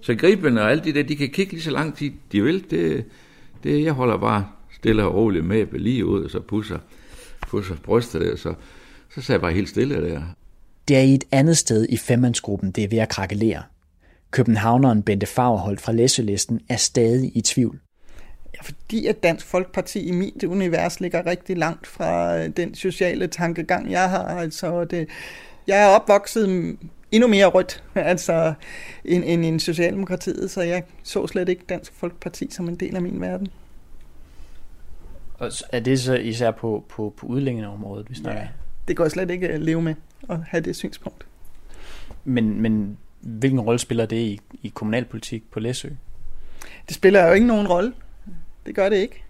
[0.00, 2.70] så griben og alt det der, de kan kigge lige så langt de, de vil.
[2.70, 3.04] Det,
[3.62, 6.78] det, jeg holder bare stille og roligt med lige ud, og så pusser,
[7.48, 8.54] pusser brystet der, så,
[9.14, 10.22] så sagde jeg bare helt stille der.
[10.88, 13.62] Det er i et andet sted i femmandsgruppen, det er ved at krakelere.
[14.30, 17.80] Københavneren Bente Fagerholt fra Læsølisten er stadig i tvivl.
[18.54, 23.26] Ja, fordi at Dansk Folkeparti i mit univers ligger rigtig langt fra øh, den sociale
[23.26, 24.24] tankegang, jeg har.
[24.24, 25.08] Altså, det,
[25.66, 26.76] jeg er opvokset
[27.12, 28.54] endnu mere rødt altså,
[29.04, 33.02] end, end en Socialdemokratiet, så jeg så slet ikke Dansk Folkeparti som en del af
[33.02, 33.48] min verden.
[35.34, 38.40] Og er det så især på, på, på udlændingeområdet, vi snakker?
[38.40, 38.48] Ja,
[38.88, 39.94] det går jeg slet ikke at leve med
[40.28, 41.26] at have det synspunkt.
[42.24, 45.88] Men, men hvilken rolle spiller det i, i kommunalpolitik på Læsø?
[46.88, 47.92] Det spiller jo ikke nogen rolle.
[48.66, 49.24] Det gør det ikke.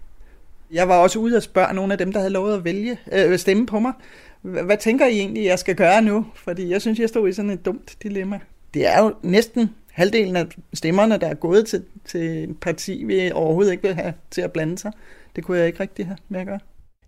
[0.71, 3.39] Jeg var også ude og spørge nogle af dem, der havde lovet at vælge, øh,
[3.39, 3.93] stemme på mig.
[4.41, 6.25] Hvad tænker I egentlig, jeg skal gøre nu?
[6.35, 8.39] Fordi jeg synes, jeg stod i sådan et dumt dilemma.
[8.73, 13.31] Det er jo næsten halvdelen af stemmerne, der er gået til, til et parti, vi
[13.31, 14.91] overhovedet ikke vil have til at blande sig.
[15.35, 16.59] Det kunne jeg ikke rigtig have med at gøre.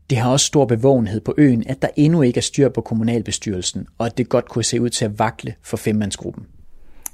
[0.10, 3.88] Det har også stor bevågenhed på øen, at der endnu ikke er styr på kommunalbestyrelsen,
[3.98, 6.46] og at det godt kunne se ud til at vakle for femmandsgruppen.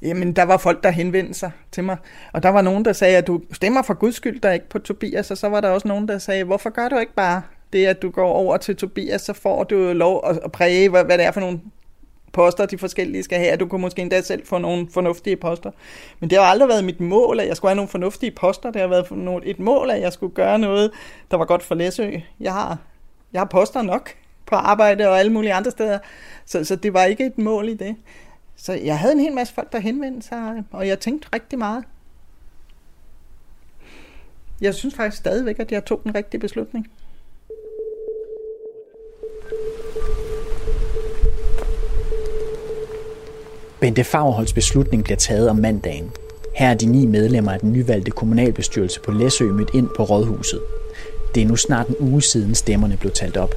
[0.01, 1.97] Jamen, der var folk, der henvendte sig til mig.
[2.34, 4.80] Og der var nogen, der sagde, at du stemmer for guds skyld der ikke på
[4.80, 5.32] Tobias.
[5.32, 7.41] Og så var der også nogen, der sagde, hvorfor gør du ikke bare
[7.74, 11.18] det, at du går over til Tobias, så får du lov at præge, hvad, hvad
[11.18, 11.59] det er for nogle
[12.34, 13.57] poster, de forskellige skal have.
[13.57, 15.72] Du kunne måske endda selv få nogle fornuftige poster.
[16.20, 18.72] Men det har aldrig været mit mål, at jeg skulle have nogle fornuftige poster.
[18.72, 20.91] Det har været et mål, at jeg skulle gøre noget,
[21.32, 22.11] der var godt for Læsø.
[22.39, 22.78] Jeg har,
[23.34, 24.09] jeg har poster nok
[24.45, 25.99] på arbejde og alle mulige andre steder.
[26.45, 27.95] Så, så det var ikke et mål i det.
[28.55, 31.84] Så jeg havde en hel masse folk, der henvendte sig, og jeg tænkte rigtig meget.
[34.61, 36.88] Jeg synes faktisk stadigvæk, at jeg tog den rigtige beslutning.
[43.80, 46.11] Bente Fagerholds beslutning bliver taget om mandagen.
[46.55, 50.61] Her er de ni medlemmer af den nyvalgte kommunalbestyrelse på Læsø mødt ind på Rådhuset.
[51.36, 53.55] Det er nu snart en uge siden stemmerne blev talt op.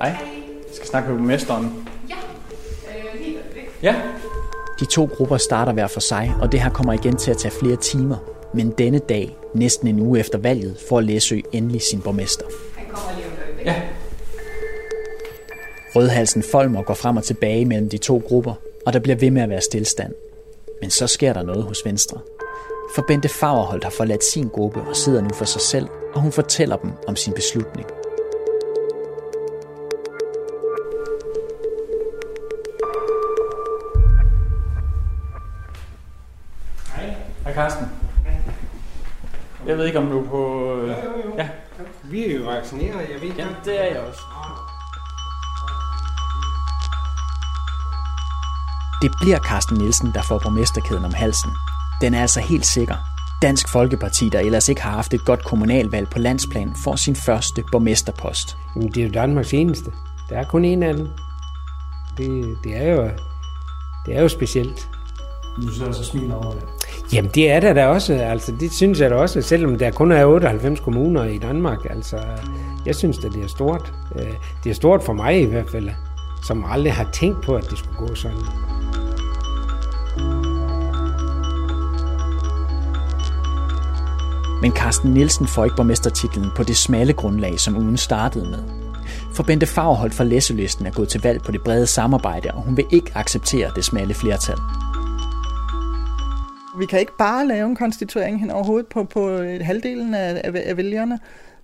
[0.00, 0.10] Hej.
[0.10, 0.18] Jeg
[0.72, 1.88] skal snakke med borgmesteren.
[2.08, 2.14] Ja.
[3.14, 3.38] Øh, helt
[3.82, 3.94] Ja.
[4.80, 7.52] De to grupper starter hver for sig, og det her kommer igen til at tage
[7.52, 8.16] flere timer.
[8.54, 12.44] Men denne dag, næsten en uge efter valget, får Læsø endelig sin borgmester.
[13.64, 13.82] Ja.
[15.94, 18.54] Rødhalsen Folmer går frem og tilbage mellem de to grupper,
[18.86, 20.12] og der bliver ved med at være stillstand.
[20.80, 22.20] Men så sker der noget hos Venstre.
[22.94, 26.32] For Bente Fagerholt har forladt sin gruppe og sidder nu for sig selv, og hun
[26.32, 27.86] fortæller dem om sin beslutning.
[37.44, 37.86] Hej Carsten.
[39.66, 40.72] Jeg ved ikke, om du er på...
[40.82, 40.94] øh,
[41.38, 41.48] Ja.
[42.04, 44.22] Vi er jo vaccineret, jeg ved Ja, det er jeg også.
[49.02, 51.50] Det bliver Carsten Nielsen, der får borgmesterkæden om halsen.
[52.00, 52.94] Den er altså helt sikker.
[53.42, 57.64] Dansk Folkeparti, der ellers ikke har haft et godt kommunalvalg på landsplan, får sin første
[57.72, 58.56] borgmesterpost.
[58.76, 59.92] Jamen, det er jo Danmarks eneste.
[60.28, 61.08] Der er kun en af dem.
[62.16, 63.10] Det, det, er jo,
[64.06, 64.88] det er jo specielt.
[65.56, 66.64] Du sidder så smiler over det.
[67.12, 70.12] Jamen det er der da også, altså det synes jeg da også, selvom der kun
[70.12, 72.16] er 98 kommuner i Danmark, altså
[72.86, 73.92] jeg synes det er stort.
[74.18, 74.32] Øh,
[74.64, 75.90] det er stort for mig i hvert fald,
[76.46, 78.38] som aldrig har tænkt på, at det skulle gå sådan.
[84.62, 88.58] Men Carsten Nielsen får ikke borgmestertitlen på det smalle grundlag, som ugen startede med.
[89.34, 92.76] For Bente Fagerholt fra Læselisten er gået til valg på det brede samarbejde, og hun
[92.76, 94.56] vil ikke acceptere det smalle flertal.
[96.78, 100.62] Vi kan ikke bare lave en konstituering hen overhovedet på, på øh, halvdelen af, af,
[100.66, 101.18] af vælgerne.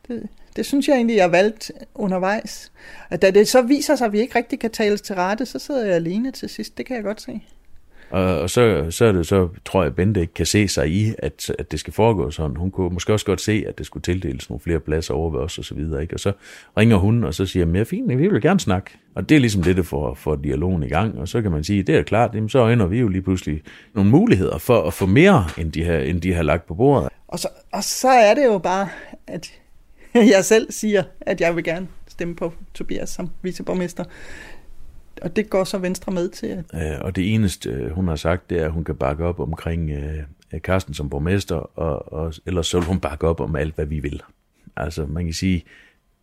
[0.08, 2.72] Det, det synes jeg egentlig, jeg har valgt undervejs.
[3.10, 5.58] At da det så viser sig, at vi ikke rigtig kan tales til rette, så
[5.58, 6.78] sidder jeg alene til sidst.
[6.78, 7.42] Det kan jeg godt se.
[8.10, 10.90] Og, og så, så er det så, tror jeg, at Bente ikke kan se sig
[10.90, 12.56] i, at, at det skal foregå sådan.
[12.56, 15.40] Hun kunne måske også godt se, at det skulle tildeles nogle flere pladser over ved
[15.40, 16.02] os og så videre.
[16.02, 16.14] Ikke?
[16.14, 16.32] Og så
[16.76, 18.90] ringer hun, og så siger, ja, fint, vi vil gerne snakke.
[19.14, 21.18] Og det er ligesom det, der får, får dialogen i gang.
[21.18, 23.62] Og så kan man sige, det er klart, jamen, så øjner vi jo lige pludselig
[23.94, 27.08] nogle muligheder for at få mere, end de har, end de har lagt på bordet.
[27.28, 28.88] Og så, og så er det jo bare,
[29.26, 29.52] at
[30.34, 34.04] jeg selv siger, at jeg vil gerne stemme på Tobias som viceborgmester.
[35.22, 36.64] Og det går så Venstre med til.
[36.74, 39.40] Øh, og det eneste, øh, hun har sagt, det er, at hun kan bakke op
[39.40, 40.18] omkring øh,
[40.54, 43.86] øh Karsten som borgmester, og, og ellers så vil hun bakke op om alt, hvad
[43.86, 44.22] vi vil.
[44.76, 45.64] Altså, man kan sige,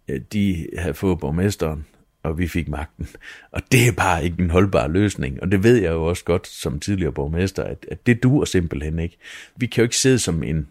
[0.08, 1.86] øh, de har fået borgmesteren,
[2.24, 3.08] og vi fik magten.
[3.52, 5.42] Og det er bare ikke en holdbar løsning.
[5.42, 9.00] Og det ved jeg jo også godt som tidligere borgmester, at, at det duer simpelthen
[9.00, 9.18] ikke.
[9.56, 10.68] Vi kan jo ikke sidde som en,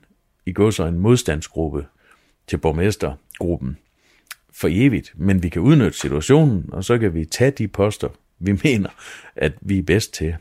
[0.46, 1.86] i går så en modstandsgruppe
[2.46, 3.76] til borgmestergruppen
[4.52, 8.52] for evigt, men vi kan udnytte situationen, og så kan vi tage de poster, vi
[8.64, 8.88] mener,
[9.36, 10.34] at vi er bedst til.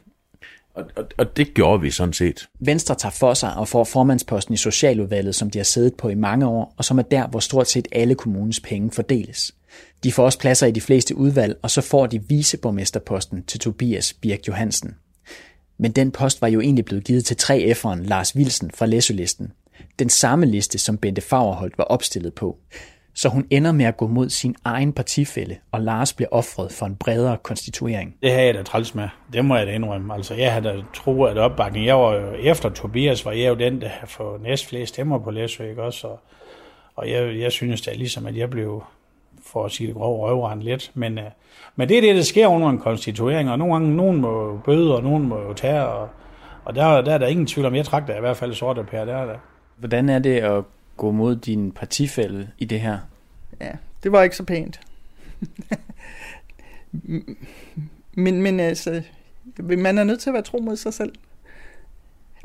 [0.74, 2.50] Og, og, og det gjorde vi sådan set.
[2.60, 6.16] Venstre tager for sig og får formandsposten i Socialudvalget, som de har siddet på i
[6.16, 9.56] mange år, og som er der, hvor stort set alle kommunens penge fordeles.
[10.04, 14.14] De får også pladser i de fleste udvalg, og så får de viceborgmesterposten til Tobias
[14.14, 14.96] Birk Johansen.
[15.78, 19.52] Men den post var jo egentlig blevet givet til 3F'eren Lars Wilsen fra Læsølisten.
[20.00, 22.58] Den samme liste, som Bente Fagerholt var opstillet på.
[23.22, 26.86] Så hun ender med at gå mod sin egen partifælle, og Lars bliver offret for
[26.86, 28.16] en bredere konstituering.
[28.22, 29.10] Det har jeg da træls med.
[29.34, 30.14] Det må jeg da indrømme.
[30.14, 31.86] Altså, jeg havde da troet, at opbakning...
[31.86, 35.20] Jeg var jo, efter Tobias, var jeg jo den, der har fået næst flest stemmer
[35.20, 36.08] på Læsø, ikke også?
[36.08, 36.20] Og,
[36.96, 38.84] og jeg, jeg synes da ligesom, at jeg blev,
[39.46, 40.92] for at sige det grov, røvrendt lidt.
[40.94, 41.24] Men, uh,
[41.76, 44.60] men det er det, der sker under en konstituering, og nogle gange, nogen må jo
[44.66, 46.10] bøde, og nogen må jo tage, og,
[46.66, 48.84] og der, der er der ingen tvivl om, jeg trak da i hvert fald sorte
[48.84, 49.38] per, der er der.
[49.78, 50.64] Hvordan er det at
[50.98, 52.98] gå mod din partifælle i det her?
[53.62, 53.72] Ja,
[54.04, 54.80] det var ikke så pænt.
[58.14, 59.02] men, men altså,
[59.58, 61.14] man er nødt til at være tro mod sig selv.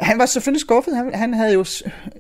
[0.01, 0.97] Han var selvfølgelig skuffet.
[0.97, 1.65] Han, han havde jo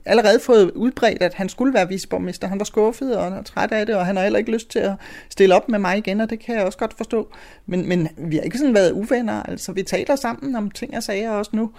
[0.04, 2.48] allerede fået udbredt, at han skulle være viceborgmester.
[2.48, 4.92] Han var skuffet og træt af det, og han har heller ikke lyst til at
[5.30, 7.28] stille op med mig igen, og det kan jeg også godt forstå.
[7.66, 9.42] Men, men vi har ikke sådan været uvenner.
[9.42, 11.70] Altså, vi taler sammen om ting og sager også nu,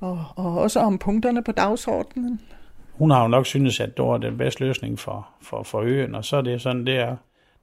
[0.00, 2.40] og, og også om punkterne på dagsordenen.
[2.98, 6.14] Hun har jo nok syntes, at det var den bedste løsning for, for, for øen,
[6.14, 7.16] og så er det sådan, det er.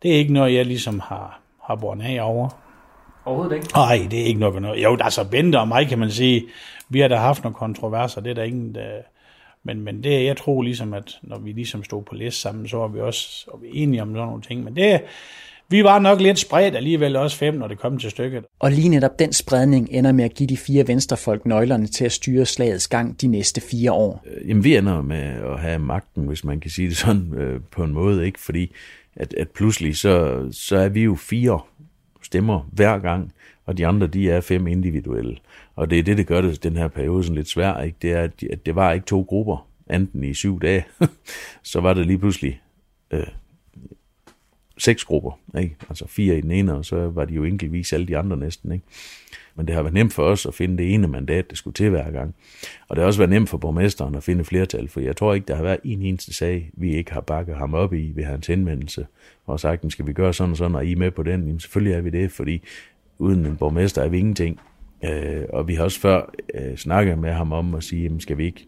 [0.04, 2.50] Det er ikke noget, jeg ligesom har, har brugt af over.
[3.26, 3.68] Overhovedet ikke?
[3.74, 4.62] Nej, det er ikke noget.
[4.62, 4.84] noget.
[4.84, 6.44] Jo, altså Bente og mig, kan man sige,
[6.90, 8.90] vi har da haft nogle kontroverser, det er der ingen, der...
[9.64, 12.78] Men, men det, jeg tror ligesom, at når vi ligesom stod på liste sammen, så
[12.78, 14.64] var vi også var vi enige om sådan nogle ting.
[14.64, 15.02] Men det,
[15.72, 18.46] vi var nok lidt spredt alligevel også fem, når det kom til stykket.
[18.60, 22.12] Og lige netop den spredning ender med at give de fire venstrefolk nøglerne til at
[22.12, 24.26] styre slagets gang de næste fire år.
[24.48, 27.84] Jamen, vi ender med at have magten, hvis man kan sige det sådan øh, på
[27.84, 28.40] en måde, ikke?
[28.40, 28.76] Fordi
[29.16, 31.60] at, at pludselig så, så er vi jo fire
[32.22, 33.34] stemmer hver gang,
[33.66, 35.38] og de andre, de er fem individuelle.
[35.76, 37.98] Og det er det, der gør det, den her periode sådan lidt svær, ikke?
[38.02, 40.86] Det er, at det var ikke to grupper, enten i syv dage,
[41.64, 42.62] så var det lige pludselig
[43.12, 43.28] øh,
[44.82, 45.76] seks grupper, ikke?
[45.90, 48.72] altså fire i den ene, og så var de jo enkeltvis alle de andre næsten.
[48.72, 48.86] Ikke?
[49.56, 51.90] Men det har været nemt for os at finde det ene mandat, det skulle til
[51.90, 52.36] hver gang.
[52.88, 55.48] Og det har også været nemt for borgmesteren at finde flertal, for jeg tror ikke,
[55.48, 58.48] der har været en eneste sag, vi ikke har bakket ham op i ved hans
[58.48, 59.08] henvendelse,
[59.46, 61.42] og sagt, skal vi gøre sådan og sådan, og I er med på den?
[61.42, 62.62] Jamen selvfølgelig er vi det, fordi
[63.20, 64.60] uden en borgmester er vi ingenting.
[65.04, 68.38] Øh, og vi har også før øh, snakket med ham om at sige, jamen, skal
[68.38, 68.68] vi ikke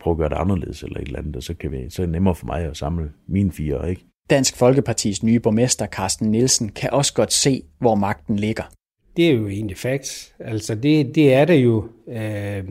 [0.00, 2.06] prøve at gøre det anderledes eller et eller andet, og så, kan vi, så er
[2.06, 4.04] det nemmere for mig at samle mine fire, ikke?
[4.30, 8.62] Dansk Folkepartis nye borgmester, Carsten Nielsen, kan også godt se, hvor magten ligger.
[9.16, 10.34] Det er jo egentlig facts.
[10.40, 11.88] Altså, det, det er det jo.
[12.08, 12.64] Øh,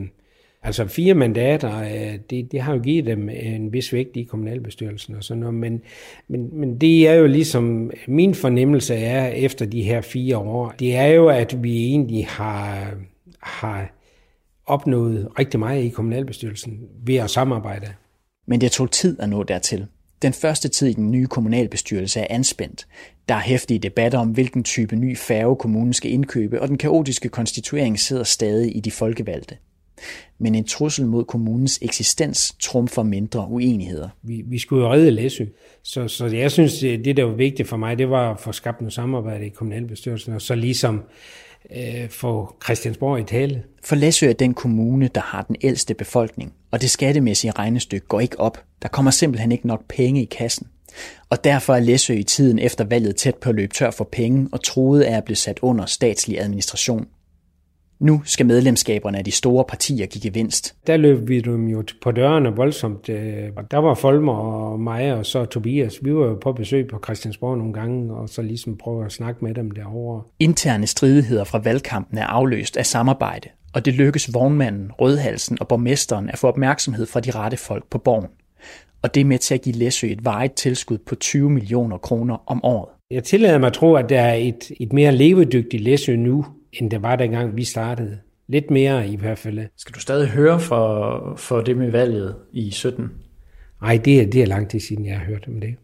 [0.63, 5.15] altså, fire mandater, øh, det, det har jo givet dem en vis vægt i kommunalbestyrelsen
[5.15, 5.81] og sådan noget, men,
[6.27, 10.95] men, men det er jo ligesom, min fornemmelse er efter de her fire år, det
[10.95, 12.91] er jo, at vi egentlig har,
[13.39, 13.93] har
[14.65, 17.87] opnået rigtig meget i kommunalbestyrelsen ved at samarbejde.
[18.47, 19.87] Men det tog tid at nå dertil.
[20.25, 22.87] Den første tid i den nye kommunalbestyrelse er anspændt.
[23.29, 27.29] Der er hæftige debatter om, hvilken type ny færge kommunen skal indkøbe, og den kaotiske
[27.29, 29.57] konstituering sidder stadig i de folkevalgte.
[30.39, 34.09] Men en trussel mod kommunens eksistens trumfer mindre uenigheder.
[34.23, 35.45] Vi, vi skulle jo redde Læsø,
[35.83, 38.81] så, så jeg synes, det der var vigtigt for mig, det var at få skabt
[38.81, 41.03] noget samarbejde i kommunalbestyrelsen, og så ligesom
[41.75, 43.63] øh, få Christiansborg i tale.
[43.83, 48.19] For Læsø er den kommune, der har den ældste befolkning, og det skattemæssige regnestykke går
[48.19, 48.63] ikke op.
[48.81, 50.67] Der kommer simpelthen ikke nok penge i kassen.
[51.29, 54.49] Og derfor er Læsø i tiden efter valget tæt på at løbe tør for penge
[54.51, 57.07] og troede af at blive sat under statslig administration.
[57.99, 60.75] Nu skal medlemskaberne af de store partier give gevinst.
[60.87, 63.09] Der løb vi dem jo på dørene voldsomt.
[63.09, 65.99] Øh, der var Folmer og mig og så Tobias.
[66.01, 69.45] Vi var jo på besøg på Christiansborg nogle gange, og så ligesom prøve at snakke
[69.45, 70.23] med dem derovre.
[70.39, 76.29] Interne stridigheder fra valgkampen er afløst af samarbejde, og det lykkes vognmanden, rødhalsen og borgmesteren
[76.29, 78.29] at få opmærksomhed fra de rette folk på borgen.
[79.01, 82.43] Og det er med til at give Læsø et vejet tilskud på 20 millioner kroner
[82.47, 82.89] om året.
[83.11, 86.45] Jeg tillader mig at tro, at der er et, et mere levedygtigt Læsø nu,
[86.79, 88.19] end det var dengang vi startede.
[88.47, 89.59] Lidt mere i hvert fald.
[89.77, 93.11] Skal du stadig høre for, for det med valget i 17?
[93.81, 95.75] Nej, det er, det er lang tid siden, jeg har hørt om det.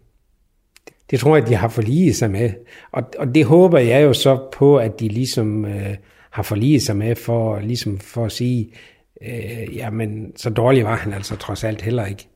[1.11, 2.49] Det tror jeg, de har forliget sig med.
[2.91, 5.95] Og, og det håber jeg jo så på, at de ligesom øh,
[6.29, 8.73] har forliget sig med for, ligesom for at sige,
[9.21, 12.27] øh, jamen så dårlig var han altså trods alt heller ikke.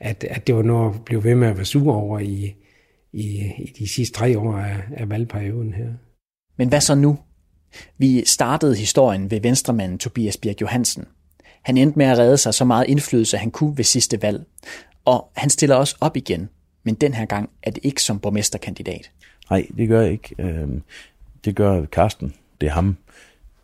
[0.00, 2.54] At, at det var noget at blive ved med at være sur over i,
[3.12, 5.88] i, i de sidste tre år af, af valgperioden her.
[6.56, 7.18] Men hvad så nu?
[7.98, 11.04] Vi startede historien ved venstremanden Tobias Birk Johansen.
[11.62, 14.44] Han endte med at redde sig så meget indflydelse, han kunne ved sidste valg.
[15.04, 16.48] Og han stiller også op igen,
[16.82, 19.10] men den her gang er det ikke som borgmesterkandidat.
[19.50, 20.34] Nej, det gør jeg ikke.
[20.38, 20.82] Øhm,
[21.44, 22.34] det gør Karsten.
[22.60, 22.96] Det er ham,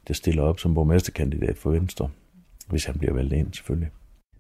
[0.09, 2.09] der stiller op som borgmesterkandidat for Venstre,
[2.69, 3.89] hvis han bliver valgt ind selvfølgelig.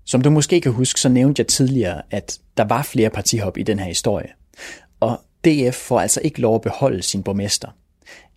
[0.04, 3.62] Som du måske kan huske, så nævnte jeg tidligere, at der var flere partihop i
[3.62, 4.28] den her historie.
[5.00, 7.68] Og DF får altså ikke lov at beholde sin borgmester.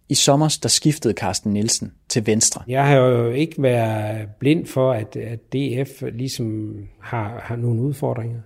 [0.10, 2.64] I sommer der skiftede Carsten Nielsen til Venstre.
[2.68, 8.40] Jeg har jo ikke været blind for, at, at DF ligesom har, har nogle udfordringer.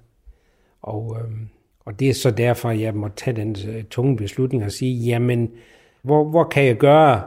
[0.81, 1.49] Og, øhm,
[1.85, 5.51] og det er så derfor, jeg må tage den øh, tunge beslutning og sige, jamen,
[6.01, 7.21] hvor, hvor kan jeg gøre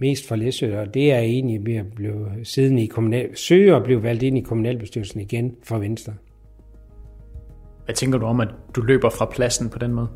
[0.00, 0.80] mest for Læsø?
[0.80, 4.38] Og det er egentlig ved at blive siden i kommunal, søge og blive valgt ind
[4.38, 6.12] i kommunalbestyrelsen igen for Venstre.
[7.84, 10.08] Hvad tænker du om, at du løber fra pladsen på den måde?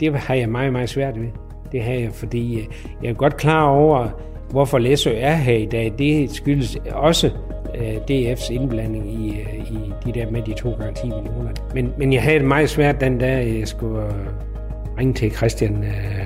[0.00, 1.47] Det har jeg meget, meget svært ved.
[1.72, 2.66] Det har jeg, fordi øh,
[3.02, 4.08] jeg er godt klar over,
[4.50, 5.92] hvorfor Læsø er her i dag.
[5.98, 7.30] Det skyldes også
[7.74, 11.50] øh, DF's indblanding i, øh, i de der med de to gange 10 millioner.
[11.74, 14.02] Men, men jeg havde det meget svært den dag, jeg skulle
[14.98, 15.84] ringe til Christian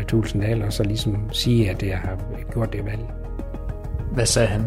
[0.09, 2.18] Tulsendal og så ligesom sige, at jeg har
[2.53, 3.01] gjort det valg.
[4.12, 4.62] Hvad sagde han?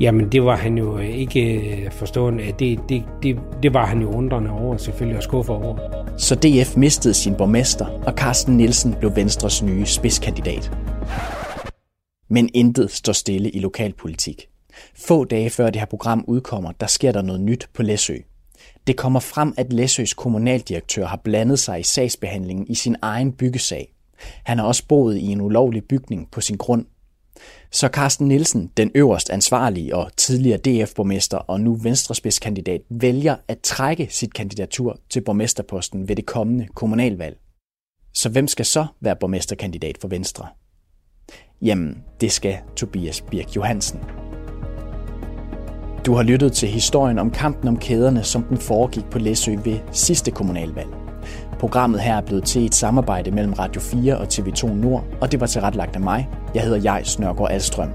[0.00, 2.52] Jamen, det var han jo øh, ikke øh, forstående.
[2.58, 5.78] Det, det, det, det var han jo undrende over, selvfølgelig, og skuffet over.
[6.18, 10.72] Så DF mistede sin borgmester, og Carsten Nielsen blev Venstres nye spidskandidat.
[12.28, 14.48] Men intet står stille i lokalpolitik.
[14.96, 18.16] Få dage før det her program udkommer, der sker der noget nyt på Læsø.
[18.86, 23.92] Det kommer frem, at Læsøs kommunaldirektør har blandet sig i sagsbehandlingen i sin egen byggesag.
[24.44, 26.86] Han har også boet i en ulovlig bygning på sin grund.
[27.72, 34.08] Så Carsten Nielsen, den øverst ansvarlige og tidligere DF-borgmester og nu venstrespidskandidat, vælger at trække
[34.10, 37.38] sit kandidatur til borgmesterposten ved det kommende kommunalvalg.
[38.14, 40.46] Så hvem skal så være borgmesterkandidat for Venstre?
[41.62, 44.00] Jamen, det skal Tobias Birk Johansen.
[46.06, 49.78] Du har lyttet til historien om kampen om kæderne, som den foregik på Læsø ved
[49.92, 50.99] sidste kommunalvalg.
[51.60, 55.40] Programmet her er blevet til et samarbejde mellem Radio 4 og TV2 Nord, og det
[55.40, 56.28] var tilrettelagt af mig.
[56.54, 57.90] Jeg hedder Jeg Snørgaard Alstrøm.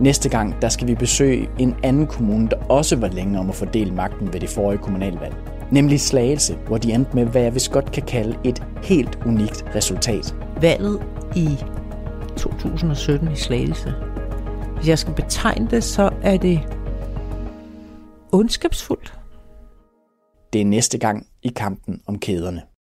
[0.00, 3.54] Næste gang, der skal vi besøge en anden kommune, der også var længe om at
[3.54, 5.34] fordele magten ved det forrige kommunalvalg.
[5.70, 9.64] Nemlig Slagelse, hvor de endte med, hvad jeg vist godt kan kalde et helt unikt
[9.74, 10.34] resultat.
[10.60, 11.02] Valget
[11.36, 11.48] i
[12.36, 13.94] 2017 i Slagelse.
[14.76, 16.60] Hvis jeg skal betegne det, så er det
[18.32, 19.14] ondskabsfuldt.
[20.52, 22.62] Det er næste gang, i kampen om kæderne.